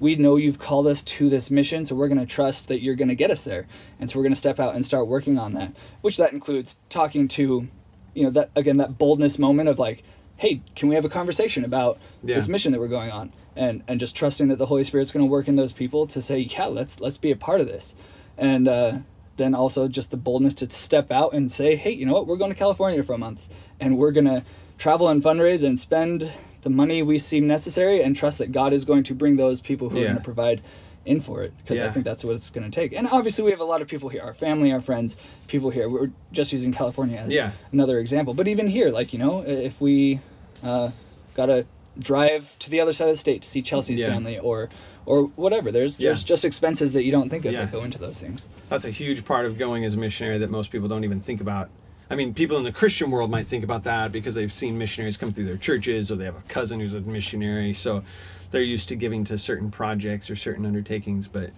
we 0.00 0.16
know 0.16 0.36
you've 0.36 0.58
called 0.58 0.86
us 0.86 1.02
to 1.02 1.28
this 1.28 1.50
mission, 1.50 1.84
so 1.84 1.94
we're 1.94 2.08
going 2.08 2.20
to 2.20 2.26
trust 2.26 2.68
that 2.68 2.82
you're 2.82 2.94
going 2.94 3.08
to 3.08 3.14
get 3.14 3.30
us 3.30 3.44
there, 3.44 3.66
and 3.98 4.08
so 4.08 4.18
we're 4.18 4.22
going 4.24 4.32
to 4.32 4.38
step 4.38 4.60
out 4.60 4.74
and 4.74 4.84
start 4.84 5.08
working 5.08 5.38
on 5.38 5.54
that. 5.54 5.74
Which 6.00 6.16
that 6.18 6.32
includes 6.32 6.78
talking 6.88 7.28
to, 7.28 7.68
you 8.14 8.24
know, 8.24 8.30
that 8.30 8.50
again 8.54 8.76
that 8.78 8.98
boldness 8.98 9.38
moment 9.38 9.68
of 9.68 9.78
like, 9.78 10.04
hey, 10.36 10.62
can 10.76 10.88
we 10.88 10.94
have 10.94 11.04
a 11.04 11.08
conversation 11.08 11.64
about 11.64 11.98
Yeah. 12.22 12.36
this 12.36 12.48
mission 12.48 12.72
that 12.72 12.78
we're 12.80 12.88
going 12.88 13.10
on, 13.10 13.32
and 13.56 13.82
and 13.88 13.98
just 13.98 14.14
trusting 14.16 14.48
that 14.48 14.58
the 14.58 14.66
Holy 14.66 14.84
Spirit's 14.84 15.10
going 15.12 15.24
to 15.26 15.30
work 15.30 15.48
in 15.48 15.56
those 15.56 15.72
people 15.72 16.06
to 16.08 16.22
say, 16.22 16.38
yeah, 16.38 16.66
let's 16.66 17.00
let's 17.00 17.18
be 17.18 17.30
a 17.30 17.36
part 17.36 17.60
of 17.60 17.66
this, 17.66 17.94
and. 18.36 18.68
uh 18.68 18.98
then 19.36 19.54
also 19.54 19.86
just 19.86 20.10
the 20.10 20.16
boldness 20.16 20.52
to 20.52 20.68
step 20.68 21.12
out 21.12 21.32
and 21.32 21.52
say, 21.52 21.76
hey, 21.76 21.92
you 21.92 22.04
know 22.04 22.12
what, 22.12 22.26
we're 22.26 22.36
going 22.36 22.50
to 22.50 22.58
California 22.58 23.00
for 23.04 23.12
a 23.12 23.18
month 23.18 23.48
and 23.78 23.96
we're 23.96 24.10
going 24.10 24.24
to 24.24 24.42
travel 24.78 25.08
and 25.08 25.22
fundraise 25.22 25.64
and 25.64 25.78
spend 25.78 26.28
the 26.62 26.70
money 26.70 27.02
we 27.02 27.18
seem 27.18 27.46
necessary 27.46 28.02
and 28.02 28.16
trust 28.16 28.38
that 28.38 28.52
God 28.52 28.72
is 28.72 28.84
going 28.84 29.04
to 29.04 29.14
bring 29.14 29.36
those 29.36 29.60
people 29.60 29.88
who 29.90 29.98
are 30.00 30.04
going 30.04 30.16
to 30.16 30.20
provide 30.22 30.60
in 31.06 31.20
for 31.20 31.42
it 31.42 31.52
because 31.58 31.80
I 31.80 31.88
think 31.90 32.04
that's 32.04 32.22
what 32.24 32.34
it's 32.34 32.50
going 32.50 32.70
to 32.70 32.74
take. 32.80 32.92
And 32.92 33.08
obviously, 33.08 33.44
we 33.44 33.50
have 33.52 33.60
a 33.60 33.64
lot 33.64 33.80
of 33.80 33.88
people 33.88 34.08
here, 34.10 34.22
our 34.22 34.34
family, 34.34 34.72
our 34.72 34.82
friends, 34.82 35.16
people 35.46 35.70
here. 35.70 35.88
We're 35.88 36.10
just 36.32 36.52
using 36.52 36.70
California 36.72 37.16
as 37.16 37.30
Yeah. 37.32 37.52
another 37.72 37.98
example. 37.98 38.34
But 38.34 38.46
even 38.48 38.66
here, 38.66 38.90
like, 38.90 39.12
you 39.12 39.18
know, 39.18 39.42
if 39.46 39.80
we 39.80 40.20
uh, 40.62 40.90
got 41.34 41.46
to 41.46 41.64
drive 41.98 42.58
to 42.58 42.70
the 42.70 42.80
other 42.80 42.92
side 42.92 43.08
of 43.08 43.14
the 43.14 43.18
state 43.18 43.42
to 43.42 43.48
see 43.48 43.62
Chelsea's 43.62 44.00
Yeah. 44.00 44.12
family 44.12 44.38
or 44.38 44.68
or 45.06 45.22
whatever, 45.36 45.72
there's, 45.72 45.98
Yeah. 45.98 46.10
there's 46.10 46.22
just 46.22 46.44
expenses 46.44 46.92
that 46.92 47.02
you 47.02 47.10
don't 47.10 47.30
think 47.30 47.46
of 47.46 47.52
Yeah. 47.54 47.60
that 47.60 47.72
go 47.72 47.82
into 47.82 47.96
those 47.96 48.20
things. 48.20 48.46
That's 48.68 48.84
a 48.84 48.90
huge 48.90 49.24
part 49.24 49.46
of 49.46 49.56
going 49.56 49.82
as 49.86 49.94
a 49.94 49.96
missionary 49.96 50.36
that 50.36 50.50
most 50.50 50.70
people 50.70 50.86
don't 50.86 51.02
even 51.02 51.20
think 51.22 51.40
about. 51.40 51.70
I 52.10 52.14
mean, 52.14 52.32
people 52.34 52.56
in 52.56 52.64
the 52.64 52.72
Christian 52.72 53.10
world 53.10 53.30
might 53.30 53.46
think 53.46 53.64
about 53.64 53.84
that 53.84 54.12
because 54.12 54.34
they've 54.34 54.52
seen 54.52 54.78
missionaries 54.78 55.16
come 55.16 55.30
through 55.30 55.44
their 55.44 55.56
churches 55.56 56.10
or 56.10 56.16
they 56.16 56.24
have 56.24 56.36
a 56.36 56.48
cousin 56.48 56.80
who's 56.80 56.94
a 56.94 57.00
missionary. 57.00 57.74
So 57.74 58.02
they're 58.50 58.62
used 58.62 58.88
to 58.88 58.96
giving 58.96 59.24
to 59.24 59.36
certain 59.36 59.70
projects 59.70 60.30
or 60.30 60.36
certain 60.36 60.64
undertakings. 60.64 61.28
But 61.28 61.50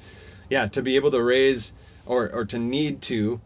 yeah, 0.48 0.66
to 0.68 0.82
be 0.82 0.96
able 0.96 1.12
to 1.12 1.22
raise 1.22 1.72
or, 2.04 2.28
or 2.30 2.44
to 2.46 2.58
need 2.58 3.00
to 3.02 3.40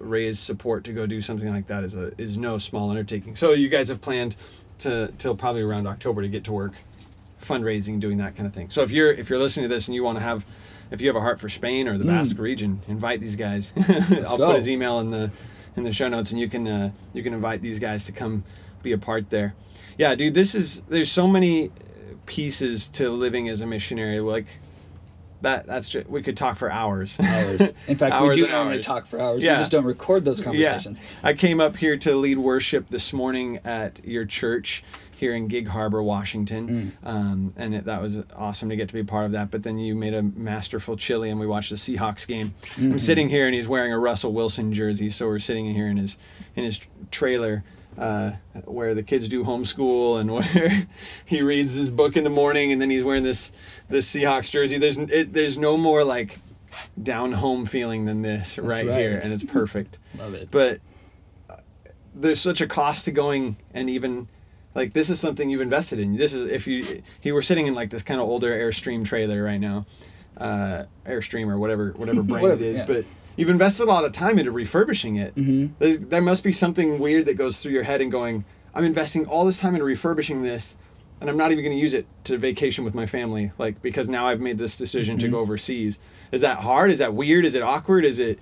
raise 0.00 0.38
support 0.38 0.84
to 0.84 0.92
go 0.92 1.06
do 1.06 1.20
something 1.20 1.50
like 1.50 1.66
that 1.66 1.84
is 1.84 1.94
a 1.94 2.12
is 2.20 2.36
no 2.36 2.58
small 2.58 2.90
undertaking. 2.90 3.36
So 3.36 3.52
you 3.52 3.68
guys 3.68 3.88
have 3.88 4.00
planned 4.00 4.36
to 4.78 5.12
till 5.18 5.36
probably 5.36 5.62
around 5.62 5.86
October 5.86 6.22
to 6.22 6.28
get 6.28 6.44
to 6.44 6.52
work 6.52 6.72
fundraising, 7.42 8.00
doing 8.00 8.18
that 8.18 8.36
kind 8.36 8.46
of 8.46 8.54
thing. 8.54 8.70
So 8.70 8.82
if 8.82 8.90
you're 8.90 9.12
if 9.12 9.30
you're 9.30 9.38
listening 9.38 9.68
to 9.68 9.74
this 9.74 9.88
and 9.88 9.94
you 9.94 10.02
want 10.02 10.18
to 10.18 10.24
have 10.24 10.44
if 10.90 11.00
you 11.00 11.06
have 11.08 11.16
a 11.16 11.20
heart 11.20 11.38
for 11.38 11.48
Spain 11.48 11.86
or 11.86 11.98
the 11.98 12.04
mm. 12.04 12.08
Basque 12.08 12.38
region, 12.38 12.82
invite 12.88 13.20
these 13.20 13.36
guys. 13.36 13.72
I'll 14.28 14.38
go. 14.38 14.48
put 14.48 14.56
his 14.56 14.68
email 14.68 14.98
in 15.00 15.10
the 15.10 15.30
in 15.76 15.84
the 15.84 15.92
show 15.92 16.08
notes, 16.08 16.30
and 16.30 16.40
you 16.40 16.48
can 16.48 16.66
uh, 16.66 16.90
you 17.12 17.22
can 17.22 17.32
invite 17.32 17.62
these 17.62 17.78
guys 17.78 18.04
to 18.06 18.12
come 18.12 18.44
be 18.82 18.92
a 18.92 18.98
part 18.98 19.30
there. 19.30 19.54
Yeah, 19.98 20.14
dude, 20.14 20.34
this 20.34 20.54
is 20.54 20.80
there's 20.82 21.10
so 21.10 21.26
many 21.28 21.70
pieces 22.26 22.88
to 22.88 23.10
living 23.10 23.48
as 23.48 23.60
a 23.60 23.66
missionary. 23.66 24.20
Like 24.20 24.46
that 25.42 25.66
that's 25.66 25.88
just, 25.90 26.08
we 26.08 26.22
could 26.22 26.36
talk 26.36 26.56
for 26.56 26.70
hours. 26.70 27.18
Hours. 27.18 27.72
In 27.88 27.96
fact, 27.96 28.14
Hours 28.14 28.36
we 28.36 28.42
do 28.42 28.48
normally 28.50 28.76
hours. 28.76 28.86
talk 28.86 29.06
for 29.06 29.20
hours. 29.20 29.42
Yeah. 29.42 29.54
We 29.54 29.60
just 29.60 29.72
don't 29.72 29.84
record 29.84 30.24
those 30.24 30.40
conversations. 30.40 31.00
Yeah. 31.00 31.28
I 31.28 31.32
came 31.34 31.60
up 31.60 31.76
here 31.76 31.96
to 31.98 32.14
lead 32.14 32.38
worship 32.38 32.88
this 32.90 33.12
morning 33.12 33.58
at 33.64 34.04
your 34.04 34.24
church 34.24 34.84
here 35.20 35.34
in 35.34 35.46
Gig 35.46 35.68
Harbor, 35.68 36.02
Washington, 36.02 36.96
um, 37.04 37.52
and 37.56 37.74
it, 37.74 37.84
that 37.84 38.00
was 38.00 38.22
awesome 38.34 38.70
to 38.70 38.76
get 38.76 38.88
to 38.88 38.94
be 38.94 39.04
part 39.04 39.26
of 39.26 39.32
that. 39.32 39.50
But 39.50 39.62
then 39.62 39.78
you 39.78 39.94
made 39.94 40.14
a 40.14 40.22
masterful 40.22 40.96
chili, 40.96 41.30
and 41.30 41.38
we 41.38 41.46
watched 41.46 41.70
the 41.70 41.76
Seahawks 41.76 42.26
game. 42.26 42.54
I'm 42.78 42.98
sitting 42.98 43.28
here, 43.28 43.46
and 43.46 43.54
he's 43.54 43.68
wearing 43.68 43.92
a 43.92 43.98
Russell 43.98 44.32
Wilson 44.32 44.72
jersey, 44.72 45.10
so 45.10 45.26
we're 45.26 45.38
sitting 45.38 45.66
in 45.66 45.76
here 45.76 45.86
in 45.86 45.98
his 45.98 46.18
in 46.56 46.64
his 46.64 46.80
trailer. 47.10 47.62
Uh, 47.98 48.30
where 48.64 48.94
the 48.94 49.02
kids 49.02 49.28
do 49.28 49.44
homeschool 49.44 50.20
and 50.20 50.32
where 50.32 50.86
he 51.26 51.42
reads 51.42 51.74
his 51.74 51.90
book 51.90 52.16
in 52.16 52.24
the 52.24 52.30
morning 52.30 52.72
and 52.72 52.80
then 52.80 52.88
he's 52.88 53.02
wearing 53.02 53.24
this 53.24 53.52
this 53.88 54.10
Seahawks 54.14 54.50
jersey. 54.50 54.78
There's 54.78 54.96
it, 54.96 55.34
there's 55.34 55.58
no 55.58 55.76
more 55.76 56.02
like 56.04 56.38
down 57.02 57.32
home 57.32 57.66
feeling 57.66 58.04
than 58.04 58.22
this 58.22 58.58
right, 58.58 58.86
right. 58.86 58.98
here, 58.98 59.18
and 59.18 59.32
it's 59.32 59.44
perfect. 59.44 59.98
Love 60.18 60.34
it. 60.34 60.50
But 60.50 60.80
uh, 61.50 61.56
there's 62.14 62.40
such 62.40 62.60
a 62.60 62.66
cost 62.66 63.04
to 63.06 63.10
going 63.10 63.56
and 63.74 63.90
even 63.90 64.28
like 64.74 64.92
this 64.92 65.10
is 65.10 65.18
something 65.20 65.50
you've 65.50 65.60
invested 65.60 65.98
in. 65.98 66.16
This 66.16 66.34
is 66.34 66.50
if 66.50 66.66
you 66.66 67.02
he 67.20 67.32
were 67.32 67.42
sitting 67.42 67.66
in 67.66 67.74
like 67.74 67.90
this 67.90 68.02
kind 68.02 68.20
of 68.20 68.28
older 68.28 68.50
Airstream 68.50 69.04
trailer 69.04 69.42
right 69.42 69.60
now, 69.60 69.86
uh, 70.36 70.84
Airstream 71.06 71.48
or 71.48 71.58
whatever 71.58 71.92
whatever 71.96 72.22
brand 72.22 72.42
Whatever, 72.42 72.62
it 72.62 72.66
is, 72.66 72.78
yeah. 72.78 72.86
but. 72.86 73.04
You've 73.36 73.48
invested 73.48 73.84
a 73.84 73.86
lot 73.86 74.04
of 74.04 74.12
time 74.12 74.38
into 74.38 74.50
refurbishing 74.50 75.16
it. 75.16 75.34
Mhm. 75.34 75.70
There's, 75.78 75.98
there 75.98 76.20
must 76.20 76.44
be 76.44 76.52
something 76.52 76.98
weird 76.98 77.24
that 77.24 77.34
goes 77.34 77.58
through 77.58 77.72
your 77.72 77.84
head 77.84 78.02
and 78.02 78.10
going, 78.12 78.44
I'm 78.74 78.84
investing 78.84 79.24
all 79.24 79.46
this 79.46 79.58
time 79.58 79.74
into 79.74 79.84
refurbishing 79.84 80.42
this, 80.42 80.76
and 81.20 81.30
I'm 81.30 81.38
not 81.38 81.50
even 81.50 81.64
going 81.64 81.74
to 81.74 81.80
use 81.80 81.94
it 81.94 82.06
to 82.24 82.36
vacation 82.36 82.84
with 82.84 82.94
my 82.94 83.06
family, 83.06 83.52
like 83.56 83.80
because 83.80 84.10
now 84.10 84.26
I've 84.26 84.40
made 84.40 84.58
this 84.58 84.76
decision 84.76 85.16
to 85.20 85.28
go 85.28 85.38
overseas. 85.38 85.98
Is 86.32 86.42
that 86.42 86.58
hard? 86.58 86.90
Is 86.90 86.98
that 86.98 87.14
weird? 87.14 87.46
Is 87.46 87.54
it 87.54 87.62
awkward? 87.62 88.04
Is 88.04 88.18
it 88.18 88.40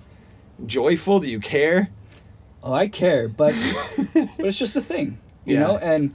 joyful? 0.65 1.19
Do 1.21 1.29
you 1.29 1.39
care? 1.39 1.89
Oh, 2.61 2.73
I 2.73 2.87
care, 2.89 3.29
but 3.29 3.53
but 4.13 4.27
it's 4.39 4.57
just 4.57 4.75
a 4.75 4.81
thing, 4.81 5.17
you 5.49 5.55
Yeah. 5.55 5.61
know. 5.67 5.77
And 5.77 6.13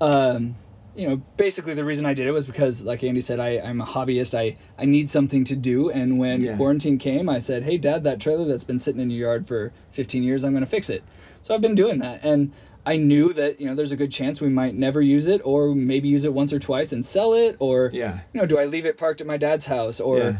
um, 0.00 0.56
you 0.94 1.06
know, 1.08 1.16
basically 1.36 1.74
the 1.74 1.84
reason 1.84 2.06
I 2.06 2.14
did 2.14 2.26
it 2.26 2.30
was 2.32 2.46
because, 2.46 2.82
like 2.82 3.02
Andy 3.04 3.20
said, 3.20 3.38
I 3.40 3.58
I'm 3.58 3.80
a 3.80 3.86
hobbyist. 3.86 4.32
I 4.38 4.56
I 4.78 4.84
need 4.86 5.10
something 5.10 5.44
to 5.44 5.56
do. 5.56 5.90
And 5.90 6.18
when 6.18 6.42
Yeah. 6.42 6.56
quarantine 6.56 6.98
came, 6.98 7.28
I 7.28 7.38
said, 7.38 7.64
"Hey, 7.64 7.76
Dad, 7.78 8.02
that 8.04 8.18
trailer 8.20 8.44
that's 8.46 8.64
been 8.64 8.78
sitting 8.78 9.00
in 9.00 9.10
your 9.10 9.28
yard 9.28 9.46
for 9.46 9.72
15 9.90 10.22
years, 10.22 10.44
I'm 10.44 10.52
gonna 10.54 10.64
fix 10.66 10.88
it." 10.88 11.02
So 11.42 11.54
I've 11.54 11.60
been 11.60 11.74
doing 11.74 11.98
that, 11.98 12.20
and 12.22 12.50
I 12.86 12.96
knew 12.96 13.32
that 13.34 13.60
you 13.60 13.66
know 13.66 13.74
there's 13.74 13.92
a 13.92 13.96
good 13.96 14.10
chance 14.12 14.40
we 14.40 14.48
might 14.48 14.74
never 14.74 15.00
use 15.02 15.26
it, 15.26 15.40
or 15.44 15.74
maybe 15.74 16.08
use 16.08 16.24
it 16.24 16.32
once 16.32 16.52
or 16.52 16.58
twice 16.58 16.92
and 16.92 17.04
sell 17.04 17.34
it, 17.34 17.56
or 17.58 17.90
Yeah. 17.92 18.20
you 18.32 18.40
know, 18.40 18.46
do 18.46 18.58
I 18.58 18.64
leave 18.64 18.86
it 18.86 18.96
parked 18.96 19.20
at 19.20 19.26
my 19.26 19.36
dad's 19.36 19.66
house, 19.66 20.00
or 20.00 20.18
Yeah. 20.18 20.36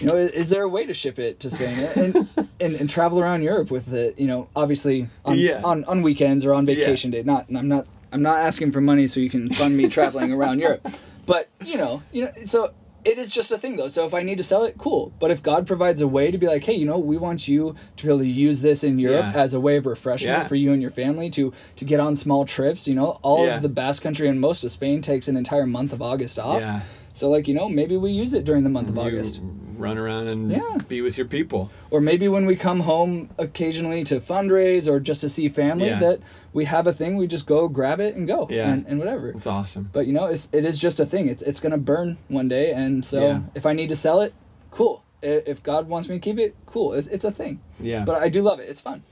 You 0.00 0.06
know, 0.06 0.16
is, 0.16 0.30
is 0.30 0.48
there 0.48 0.62
a 0.62 0.68
way 0.68 0.84
to 0.86 0.94
ship 0.94 1.18
it 1.18 1.40
to 1.40 1.50
Spain 1.50 1.78
and, 1.96 2.28
and, 2.60 2.74
and 2.74 2.90
travel 2.90 3.20
around 3.20 3.42
Europe 3.42 3.70
with 3.70 3.92
it? 3.92 4.18
You 4.18 4.26
know, 4.26 4.48
obviously 4.54 5.08
on 5.24 5.38
Yeah. 5.38 5.60
on, 5.64 5.84
on 5.84 6.02
weekends 6.02 6.44
or 6.44 6.52
on 6.54 6.66
vacation 6.66 7.10
day. 7.10 7.22
Not, 7.22 7.46
I'm 7.54 7.68
not, 7.68 7.86
I'm 8.12 8.22
not 8.22 8.38
asking 8.40 8.72
for 8.72 8.80
money 8.80 9.06
so 9.06 9.20
you 9.20 9.30
can 9.30 9.50
fund 9.50 9.76
me 9.76 9.88
traveling 9.88 10.32
around 10.32 10.60
Europe. 10.60 10.86
But 11.26 11.48
you 11.64 11.76
know, 11.76 12.02
you 12.12 12.24
know, 12.26 12.32
so 12.44 12.72
it 13.04 13.18
is 13.18 13.30
just 13.30 13.52
a 13.52 13.58
thing 13.58 13.76
though. 13.76 13.88
So 13.88 14.04
if 14.06 14.14
I 14.14 14.22
need 14.22 14.38
to 14.38 14.44
sell 14.44 14.64
it, 14.64 14.78
cool. 14.78 15.12
But 15.20 15.30
if 15.30 15.42
God 15.42 15.66
provides 15.66 16.00
a 16.00 16.08
way 16.08 16.30
to 16.30 16.38
be 16.38 16.46
like, 16.46 16.64
hey, 16.64 16.74
you 16.74 16.84
know, 16.84 16.98
we 16.98 17.16
want 17.16 17.46
you 17.48 17.74
to 17.96 18.04
be 18.04 18.08
able 18.10 18.18
to 18.20 18.26
use 18.28 18.62
this 18.62 18.82
in 18.84 18.98
Europe 18.98 19.32
Yeah. 19.34 19.40
as 19.42 19.54
a 19.54 19.60
way 19.60 19.76
of 19.76 19.86
refreshment 19.86 20.38
Yeah. 20.42 20.46
for 20.48 20.54
you 20.56 20.72
and 20.72 20.82
your 20.82 20.90
family 20.90 21.30
to 21.30 21.52
to 21.76 21.84
get 21.84 22.00
on 22.00 22.16
small 22.16 22.44
trips. 22.44 22.86
You 22.88 22.94
know, 22.94 23.18
all 23.22 23.46
Yeah. 23.46 23.56
of 23.56 23.62
the 23.62 23.68
Basque 23.68 24.02
Country 24.02 24.28
and 24.28 24.40
most 24.40 24.62
of 24.64 24.70
Spain 24.70 25.02
takes 25.02 25.28
an 25.28 25.36
entire 25.36 25.66
month 25.66 25.92
of 25.92 26.00
August 26.02 26.38
off. 26.38 26.60
Yeah. 26.60 26.80
So 27.12 27.28
like 27.30 27.46
you 27.48 27.54
know, 27.54 27.68
maybe 27.68 27.96
we 27.96 28.10
use 28.10 28.34
it 28.34 28.44
during 28.44 28.62
the 28.64 28.70
month 28.70 28.88
of 28.88 28.96
You 28.96 29.02
August. 29.02 29.40
Run 29.78 29.98
around 29.98 30.28
and 30.28 30.50
Yeah. 30.50 30.78
be 30.88 31.00
with 31.02 31.16
your 31.18 31.26
people. 31.26 31.70
or 31.90 32.00
maybe 32.00 32.28
when 32.28 32.46
we 32.46 32.56
come 32.56 32.80
home 32.80 33.28
occasionally 33.38 34.02
to 34.04 34.16
fundraise 34.20 34.88
or 34.88 34.98
just 35.00 35.20
to 35.20 35.28
see 35.28 35.48
family 35.48 35.86
Yeah. 35.88 35.98
that 36.00 36.20
we 36.52 36.64
have 36.64 36.86
a 36.86 36.92
thing 36.92 37.16
we 37.16 37.26
just 37.26 37.46
go 37.46 37.68
grab 37.68 38.00
it 38.00 38.16
and 38.16 38.26
go 38.26 38.46
Yeah. 38.50 38.70
and, 38.72 38.84
and 38.88 38.98
whatever 38.98 39.28
It's 39.30 39.46
awesome. 39.46 39.90
but 39.92 40.06
you 40.06 40.12
know 40.12 40.26
it's, 40.26 40.48
it 40.52 40.64
is 40.64 40.78
just 40.78 40.98
a 41.00 41.06
thing 41.06 41.28
it's, 41.28 41.42
it's 41.42 41.60
gonna 41.60 41.78
burn 41.78 42.18
one 42.28 42.48
day 42.48 42.72
and 42.72 43.04
so 43.04 43.20
Yeah. 43.20 43.40
if 43.54 43.64
i 43.66 43.72
need 43.72 43.88
to 43.90 43.96
sell 43.96 44.20
it 44.20 44.32
cool 44.70 45.02
if 45.22 45.62
god 45.62 45.88
wants 45.88 46.08
me 46.08 46.16
to 46.16 46.20
keep 46.20 46.38
it 46.38 46.54
cool 46.66 46.92
it's, 46.94 47.06
it's 47.08 47.24
a 47.24 47.30
thing 47.32 47.60
Yeah. 47.80 48.04
but 48.04 48.20
i 48.22 48.28
do 48.28 48.42
love 48.42 48.58
it 48.60 48.68
it's 48.68 48.80
fun 48.80 49.02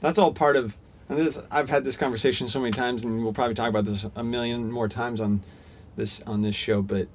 That's 0.00 0.18
all 0.18 0.32
part 0.32 0.56
of. 0.56 0.76
And 1.08 1.18
this, 1.18 1.38
I've 1.50 1.68
had 1.70 1.84
this 1.84 1.96
conversation 1.98 2.48
so 2.48 2.60
many 2.60 2.72
times, 2.72 3.04
and 3.04 3.22
we'll 3.22 3.34
probably 3.34 3.54
talk 3.54 3.68
about 3.68 3.84
this 3.84 4.06
a 4.16 4.24
million 4.24 4.72
more 4.72 4.88
times 4.88 5.20
on 5.20 5.42
this 5.96 6.22
on 6.26 6.40
this 6.40 6.54
show. 6.54 6.80
But 6.80 7.08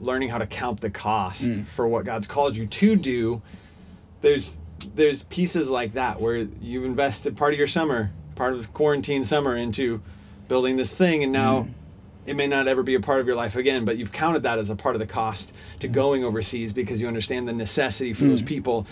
learning 0.00 0.28
how 0.30 0.38
to 0.38 0.46
count 0.46 0.80
the 0.80 0.90
cost 0.90 1.42
Mm. 1.44 1.66
for 1.66 1.86
what 1.86 2.04
God's 2.04 2.26
called 2.26 2.56
you 2.56 2.66
to 2.66 2.96
do. 2.96 3.42
There's 4.20 4.58
there's 4.94 5.22
pieces 5.24 5.70
like 5.70 5.94
that 5.94 6.20
where 6.20 6.36
you've 6.60 6.84
invested 6.84 7.36
part 7.36 7.52
of 7.54 7.58
your 7.58 7.66
summer, 7.66 8.10
part 8.34 8.52
of 8.54 8.72
quarantine 8.74 9.24
summer, 9.24 9.56
into 9.56 10.00
building 10.48 10.76
this 10.76 10.96
thing, 10.96 11.22
and 11.22 11.32
now. 11.32 11.62
Mm. 11.62 11.68
It 12.26 12.34
may 12.34 12.48
not 12.48 12.66
ever 12.66 12.82
be 12.82 12.96
a 12.96 13.00
part 13.00 13.20
of 13.20 13.28
your 13.28 13.36
life 13.36 13.54
again, 13.54 13.84
but 13.84 13.98
you've 13.98 14.10
counted 14.10 14.42
that 14.42 14.58
as 14.58 14.68
a 14.68 14.74
part 14.74 14.96
of 14.96 14.98
the 14.98 15.06
cost 15.06 15.52
to 15.78 15.86
going 15.86 16.24
overseas 16.24 16.72
because 16.72 17.00
you 17.00 17.06
understand 17.06 17.46
the 17.46 17.52
necessity 17.52 18.12
for 18.12 18.24
those 18.24 18.42
people 18.42 18.84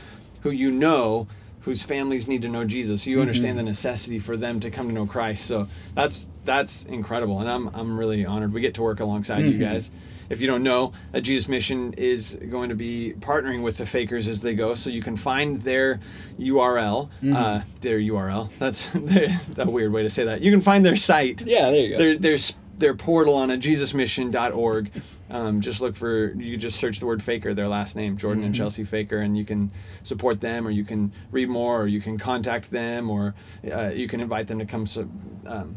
who 0.42 0.52
you 0.52 0.70
know 0.70 1.26
whose 1.62 1.82
families 1.82 2.28
need 2.28 2.42
to 2.42 2.48
know 2.48 2.64
Jesus. 2.64 3.08
You 3.08 3.20
understand 3.20 3.58
the 3.58 3.64
necessity 3.64 4.20
for 4.20 4.36
them 4.36 4.60
to 4.60 4.70
come 4.70 4.86
to 4.86 4.92
know 4.94 5.04
Christ. 5.04 5.46
So 5.46 5.66
that's 5.96 6.28
that's 6.44 6.84
incredible, 6.84 7.40
and 7.40 7.48
I'm 7.50 7.66
I'm 7.74 7.98
really 7.98 8.24
honored. 8.24 8.52
We 8.52 8.60
get 8.60 8.74
to 8.74 8.82
work 8.82 9.00
alongside 9.00 9.40
you 9.40 9.58
guys. 9.58 9.90
If 10.28 10.40
you 10.40 10.46
don't 10.46 10.62
know, 10.62 10.92
a 11.12 11.20
Jesus 11.20 11.48
Mission 11.48 11.92
is 11.94 12.38
going 12.50 12.68
to 12.68 12.74
be 12.74 13.14
partnering 13.18 13.62
with 13.62 13.76
the 13.76 13.86
Fakers 13.86 14.28
as 14.28 14.42
they 14.42 14.54
go, 14.54 14.74
so 14.74 14.90
you 14.90 15.02
can 15.02 15.16
find 15.16 15.62
their 15.62 16.00
URL, 16.38 17.08
uh, 17.34 17.62
their 17.80 17.98
URL. 17.98 18.50
That's 18.58 18.94
a 19.58 19.70
weird 19.70 19.92
way 19.92 20.02
to 20.02 20.10
say 20.10 20.24
that. 20.24 20.40
You 20.40 20.50
can 20.50 20.60
find 20.60 20.84
their 20.84 20.96
site. 20.96 21.44
Yeah 21.46 21.70
there 21.70 21.80
you 21.80 21.90
go. 21.90 21.98
Their 21.98 22.18
their 22.18 22.38
their 22.76 22.94
portal 22.94 23.34
on 23.34 23.50
a 23.50 23.56
jesusmission.org 23.56 24.90
um, 25.30 25.60
just 25.60 25.80
look 25.80 25.96
for 25.96 26.32
you 26.34 26.56
just 26.56 26.78
search 26.78 26.98
the 26.98 27.06
word 27.06 27.22
faker 27.22 27.54
their 27.54 27.68
last 27.68 27.94
name 27.96 28.16
jordan 28.16 28.42
and 28.44 28.54
chelsea 28.54 28.84
faker 28.84 29.18
and 29.18 29.38
you 29.38 29.44
can 29.44 29.70
support 30.02 30.40
them 30.40 30.66
or 30.66 30.70
you 30.70 30.84
can 30.84 31.12
read 31.30 31.48
more 31.48 31.82
or 31.82 31.86
you 31.86 32.00
can 32.00 32.18
contact 32.18 32.70
them 32.70 33.10
or 33.10 33.34
uh, 33.72 33.90
you 33.94 34.08
can 34.08 34.20
invite 34.20 34.48
them 34.48 34.58
to 34.58 34.66
come 34.66 34.86
so, 34.86 35.08
um, 35.46 35.76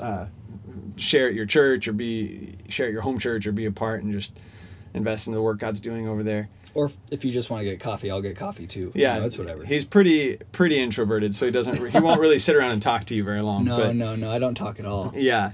uh, 0.00 0.26
share 0.96 1.28
at 1.28 1.34
your 1.34 1.46
church 1.46 1.88
or 1.88 1.92
be 1.92 2.56
share 2.68 2.86
at 2.86 2.92
your 2.92 3.02
home 3.02 3.18
church 3.18 3.46
or 3.46 3.52
be 3.52 3.66
a 3.66 3.72
part 3.72 4.02
and 4.02 4.12
just 4.12 4.32
invest 4.92 5.26
in 5.26 5.32
the 5.32 5.42
work 5.42 5.58
god's 5.58 5.80
doing 5.80 6.08
over 6.08 6.22
there. 6.22 6.48
Or 6.72 6.90
if, 7.12 7.24
you 7.24 7.30
just 7.30 7.50
want 7.50 7.60
to 7.60 7.64
get 7.64 7.80
coffee 7.80 8.10
i'll 8.10 8.22
get 8.22 8.36
coffee 8.36 8.66
too. 8.66 8.92
Yeah 8.94 9.16
you 9.16 9.22
know, 9.22 9.36
whatever. 9.36 9.64
he's 9.64 9.84
pretty 9.84 10.38
pretty 10.52 10.78
introverted 10.78 11.34
so 11.34 11.46
he 11.46 11.52
doesn't 11.52 11.76
he 11.90 11.98
won't 12.00 12.20
really 12.20 12.38
sit 12.38 12.56
around 12.56 12.72
and 12.72 12.82
talk 12.82 13.04
to 13.06 13.14
you 13.14 13.24
very 13.24 13.40
long 13.40 13.64
no 13.64 13.76
but 13.76 13.96
no 13.96 14.16
no 14.16 14.30
i 14.30 14.38
don't 14.38 14.54
talk 14.54 14.78
at 14.80 14.86
all. 14.86 15.12
Yeah. 15.14 15.52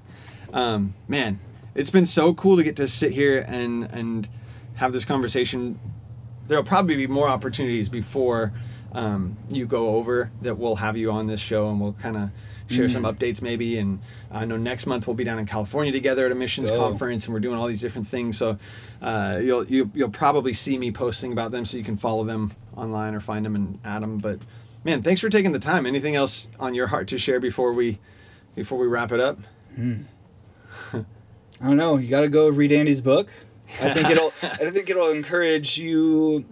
Um, 0.53 0.95
man 1.09 1.41
it's 1.75 1.91
been 1.91 2.07
so 2.07 2.35
cool 2.35 2.57
to 2.57 2.63
get 2.63 2.77
to 2.77 2.89
sit 2.89 3.13
here 3.13 3.45
and 3.47 3.85
and 3.85 4.29
have 4.75 4.93
this 4.93 5.05
conversation. 5.05 5.79
There'll 6.49 6.65
probably 6.65 6.97
be 6.97 7.07
more 7.07 7.29
opportunities 7.29 7.89
before 7.89 8.53
um, 8.93 9.37
you 9.49 9.67
go 9.67 9.91
over 9.91 10.31
that 10.43 10.57
we'll 10.57 10.77
have 10.77 10.97
you 10.97 11.11
on 11.11 11.27
this 11.27 11.41
show 11.41 11.69
and 11.69 11.81
we'll 11.81 11.93
kind 11.93 12.17
of 12.17 12.31
share 12.69 12.89
some 12.89 13.03
updates 13.03 13.43
maybe 13.43 13.79
and 13.79 14.01
i 14.31 14.45
know 14.45 14.57
next 14.57 14.87
month 14.87 15.09
we'll 15.09 15.17
be 15.17 15.25
down 15.25 15.41
in 15.41 15.47
california 15.47 15.91
together 15.91 16.27
at 16.27 16.31
a 16.31 16.37
missions 16.37 16.71
go. 16.71 16.79
conference 16.79 17.27
and 17.27 17.35
we're 17.35 17.41
doing 17.41 17.59
all 17.59 17.67
these 17.67 17.81
different 17.81 18.07
things 18.07 18.39
so 18.39 18.57
uh, 19.03 19.41
you'll 19.43 19.65
you, 19.67 19.91
you'll 19.93 20.09
probably 20.09 20.53
see 20.53 20.79
me 20.79 20.93
posting 20.93 21.33
about 21.33 21.51
them 21.51 21.65
so 21.65 21.77
you 21.77 21.83
can 21.83 21.97
follow 21.97 22.23
them 22.23 22.53
online 22.77 23.13
or 23.13 23.19
find 23.19 23.45
them 23.45 23.57
and 23.57 23.81
add 23.85 24.03
them 24.03 24.19
but 24.19 24.39
man 24.85 25.03
thanks 25.03 25.21
for 25.21 25.29
taking 25.29 25.51
the 25.51 25.59
time 25.59 25.85
anything 25.85 26.15
else 26.15 26.47
on 26.61 26.73
your 26.73 26.87
heart 26.87 27.09
to 27.09 27.19
share 27.19 27.41
before 27.41 27.73
we 27.73 27.99
before 28.55 28.79
we 28.79 28.87
wrap 28.87 29.11
it 29.11 29.19
up 29.19 29.39
I 31.61 31.67
don't 31.67 31.77
know. 31.77 31.97
You 31.99 32.09
got 32.09 32.21
to 32.21 32.29
go 32.29 32.49
read 32.49 32.73
Andy's 32.73 33.01
book. 33.01 33.31
I 33.81 33.93
think 33.93 34.09
it'll. 34.11 34.33
I 34.43 34.71
think 34.71 34.89
it'll 34.89 35.11
encourage 35.11 35.79
you, 35.79 36.45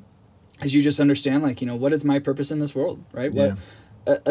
as 0.60 0.74
you 0.74 0.82
just 0.82 1.00
understand, 1.00 1.42
like 1.42 1.60
you 1.60 1.66
know, 1.66 1.76
what 1.76 1.92
is 1.92 2.04
my 2.04 2.18
purpose 2.18 2.50
in 2.50 2.58
this 2.60 2.74
world, 2.74 3.04
right? 3.12 3.32
Yeah. 3.32 3.48
What, 3.50 3.58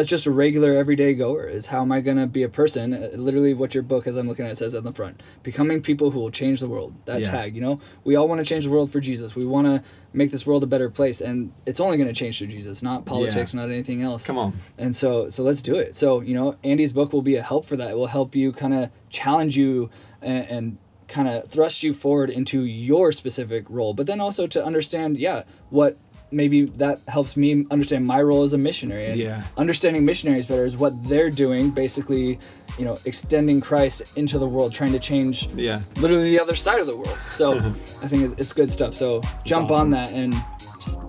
just 0.06 0.26
a 0.26 0.30
regular 0.32 0.72
everyday 0.72 1.14
goer 1.14 1.46
is 1.46 1.66
how 1.66 1.82
am 1.82 1.92
I 1.92 2.00
going 2.00 2.16
to 2.16 2.26
be 2.26 2.42
a 2.42 2.48
person? 2.48 2.92
Uh, 2.92 3.10
Literally, 3.14 3.54
what 3.54 3.74
your 3.74 3.84
book, 3.84 4.08
as 4.08 4.16
I'm 4.16 4.26
looking 4.26 4.44
at, 4.44 4.50
it 4.50 4.56
says 4.56 4.74
on 4.74 4.82
the 4.82 4.92
front: 4.92 5.22
becoming 5.42 5.80
people 5.80 6.10
who 6.10 6.18
will 6.18 6.30
change 6.30 6.58
the 6.58 6.68
world. 6.68 6.94
That 7.04 7.20
Yeah. 7.20 7.30
tag, 7.30 7.54
you 7.54 7.60
know, 7.60 7.80
we 8.02 8.16
all 8.16 8.26
want 8.26 8.40
to 8.40 8.44
change 8.44 8.64
the 8.64 8.70
world 8.70 8.90
for 8.90 9.00
Jesus. 9.00 9.36
We 9.36 9.46
want 9.46 9.66
to 9.66 9.82
make 10.12 10.32
this 10.32 10.46
world 10.46 10.64
a 10.64 10.66
better 10.66 10.90
place, 10.90 11.20
and 11.20 11.52
it's 11.64 11.78
only 11.78 11.96
going 11.96 12.08
to 12.08 12.14
change 12.14 12.38
through 12.38 12.48
Jesus, 12.48 12.82
not 12.82 13.04
politics, 13.04 13.54
not 13.54 13.68
anything 13.68 14.02
else. 14.02 14.26
Come 14.26 14.38
on. 14.38 14.54
And 14.78 14.96
so, 14.96 15.30
so 15.30 15.42
let's 15.44 15.62
do 15.62 15.76
it. 15.76 15.94
So, 15.94 16.22
you 16.22 16.34
know, 16.34 16.56
Andy's 16.64 16.92
book 16.92 17.12
will 17.12 17.22
be 17.22 17.36
a 17.36 17.42
help 17.42 17.64
for 17.64 17.76
that. 17.76 17.90
It 17.90 17.96
will 17.96 18.08
help 18.08 18.34
you 18.34 18.52
kind 18.52 18.74
of 18.74 18.90
challenge 19.10 19.56
you 19.56 19.90
and, 20.20 20.46
and 20.48 20.78
kind 21.06 21.28
of 21.28 21.48
thrust 21.50 21.82
you 21.82 21.94
forward 21.94 22.30
into 22.30 22.64
your 22.64 23.12
specific 23.12 23.64
role, 23.70 23.94
but 23.94 24.06
then 24.06 24.20
also 24.20 24.46
to 24.46 24.62
understand, 24.64 25.18
yeah, 25.18 25.44
what 25.70 25.96
maybe 26.30 26.66
that 26.66 27.00
helps 27.08 27.36
me 27.36 27.66
understand 27.70 28.06
my 28.06 28.20
role 28.20 28.42
as 28.42 28.52
a 28.52 28.58
missionary. 28.58 29.06
And 29.06 29.16
Yeah. 29.16 29.42
Understanding 29.56 30.04
missionaries 30.04 30.46
better 30.46 30.64
is 30.66 30.76
what 30.76 30.92
they're 31.08 31.30
doing, 31.30 31.70
basically, 31.70 32.38
you 32.78 32.84
know, 32.84 32.98
extending 33.04 33.60
Christ 33.60 34.02
into 34.16 34.38
the 34.38 34.46
world, 34.46 34.72
trying 34.72 34.92
to 34.92 34.98
change 34.98 35.48
Yeah. 35.56 35.80
literally 35.96 36.30
the 36.30 36.40
other 36.40 36.54
side 36.54 36.80
of 36.80 36.86
the 36.86 36.96
world. 36.96 37.18
So 37.30 37.52
I 38.02 38.08
think 38.08 38.24
it's, 38.24 38.34
it's 38.38 38.52
good 38.52 38.70
stuff. 38.70 38.92
So 38.94 39.22
jump 39.44 39.70
awesome. 39.70 39.80
on 39.86 39.90
that 39.90 40.12
and 40.12 40.34
just 40.80 41.00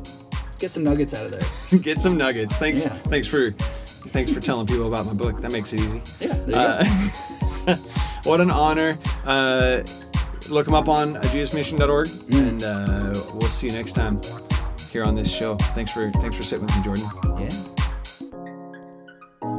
get 0.57 0.71
some 0.71 0.83
nuggets 0.83 1.13
out 1.13 1.25
of 1.25 1.31
there. 1.31 1.79
Get 1.81 1.99
some 1.99 2.17
nuggets. 2.17 2.53
Thanks. 2.55 2.85
Yeah. 2.85 2.93
Thanks 3.09 3.27
for. 3.27 3.51
Thanks 4.09 4.31
for 4.31 4.39
telling 4.39 4.65
people 4.65 4.87
about 4.87 5.05
my 5.05 5.13
book. 5.13 5.41
That 5.41 5.51
makes 5.51 5.73
it 5.73 5.81
easy. 5.81 6.01
Yeah, 6.21 6.33
Uh, 7.67 7.75
what 8.23 8.39
an 8.41 8.49
honor. 8.49 8.97
Uh, 9.25 9.83
look 10.49 10.65
them 10.65 10.73
up 10.73 10.87
on 10.87 11.15
jesusmission.org, 11.15 12.07
Mm. 12.07 12.47
and 12.47 12.63
uh, 12.63 13.21
we'll 13.33 13.49
see 13.49 13.67
you 13.67 13.73
next 13.73 13.91
time 13.93 14.19
here 14.89 15.03
on 15.03 15.15
this 15.15 15.31
show. 15.31 15.55
Thanks 15.55 15.91
for 15.91 16.09
thanks 16.11 16.37
for 16.37 16.43
sitting 16.43 16.65
with 16.65 16.75
me, 16.75 16.83
Jordan. 16.83 17.05
Yeah. 17.39 17.69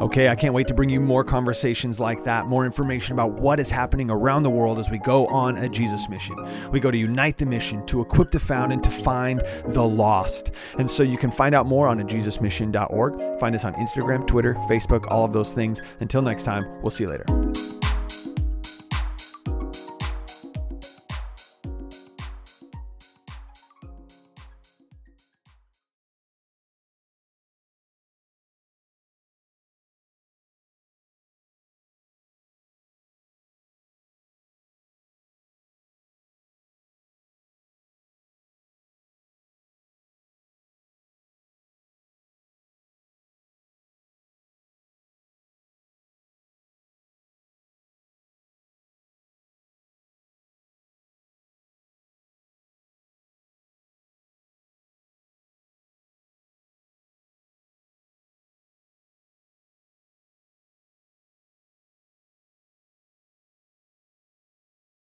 Okay, 0.00 0.30
I 0.30 0.34
can't 0.34 0.54
wait 0.54 0.66
to 0.68 0.74
bring 0.74 0.88
you 0.88 0.98
more 0.98 1.22
conversations 1.22 2.00
like 2.00 2.24
that, 2.24 2.46
more 2.46 2.64
information 2.64 3.12
about 3.12 3.32
what 3.32 3.60
is 3.60 3.68
happening 3.68 4.10
around 4.10 4.44
the 4.44 4.50
world 4.50 4.78
as 4.78 4.88
we 4.88 4.96
go 4.96 5.26
on 5.26 5.58
a 5.58 5.68
Jesus 5.68 6.08
mission. 6.08 6.36
We 6.70 6.80
go 6.80 6.90
to 6.90 6.96
unite 6.96 7.36
the 7.36 7.44
mission, 7.44 7.84
to 7.86 8.00
equip 8.00 8.30
the 8.30 8.40
found, 8.40 8.72
and 8.72 8.82
to 8.82 8.90
find 8.90 9.42
the 9.66 9.86
lost. 9.86 10.52
And 10.78 10.90
so 10.90 11.02
you 11.02 11.18
can 11.18 11.30
find 11.30 11.54
out 11.54 11.66
more 11.66 11.86
on 11.86 12.00
a 12.00 12.04
jesusmission.org. 12.04 13.38
Find 13.38 13.54
us 13.54 13.66
on 13.66 13.74
Instagram, 13.74 14.26
Twitter, 14.26 14.54
Facebook, 14.70 15.04
all 15.08 15.24
of 15.24 15.34
those 15.34 15.52
things. 15.52 15.82
Until 16.00 16.22
next 16.22 16.44
time, 16.44 16.64
we'll 16.80 16.90
see 16.90 17.04
you 17.04 17.10
later. 17.10 17.69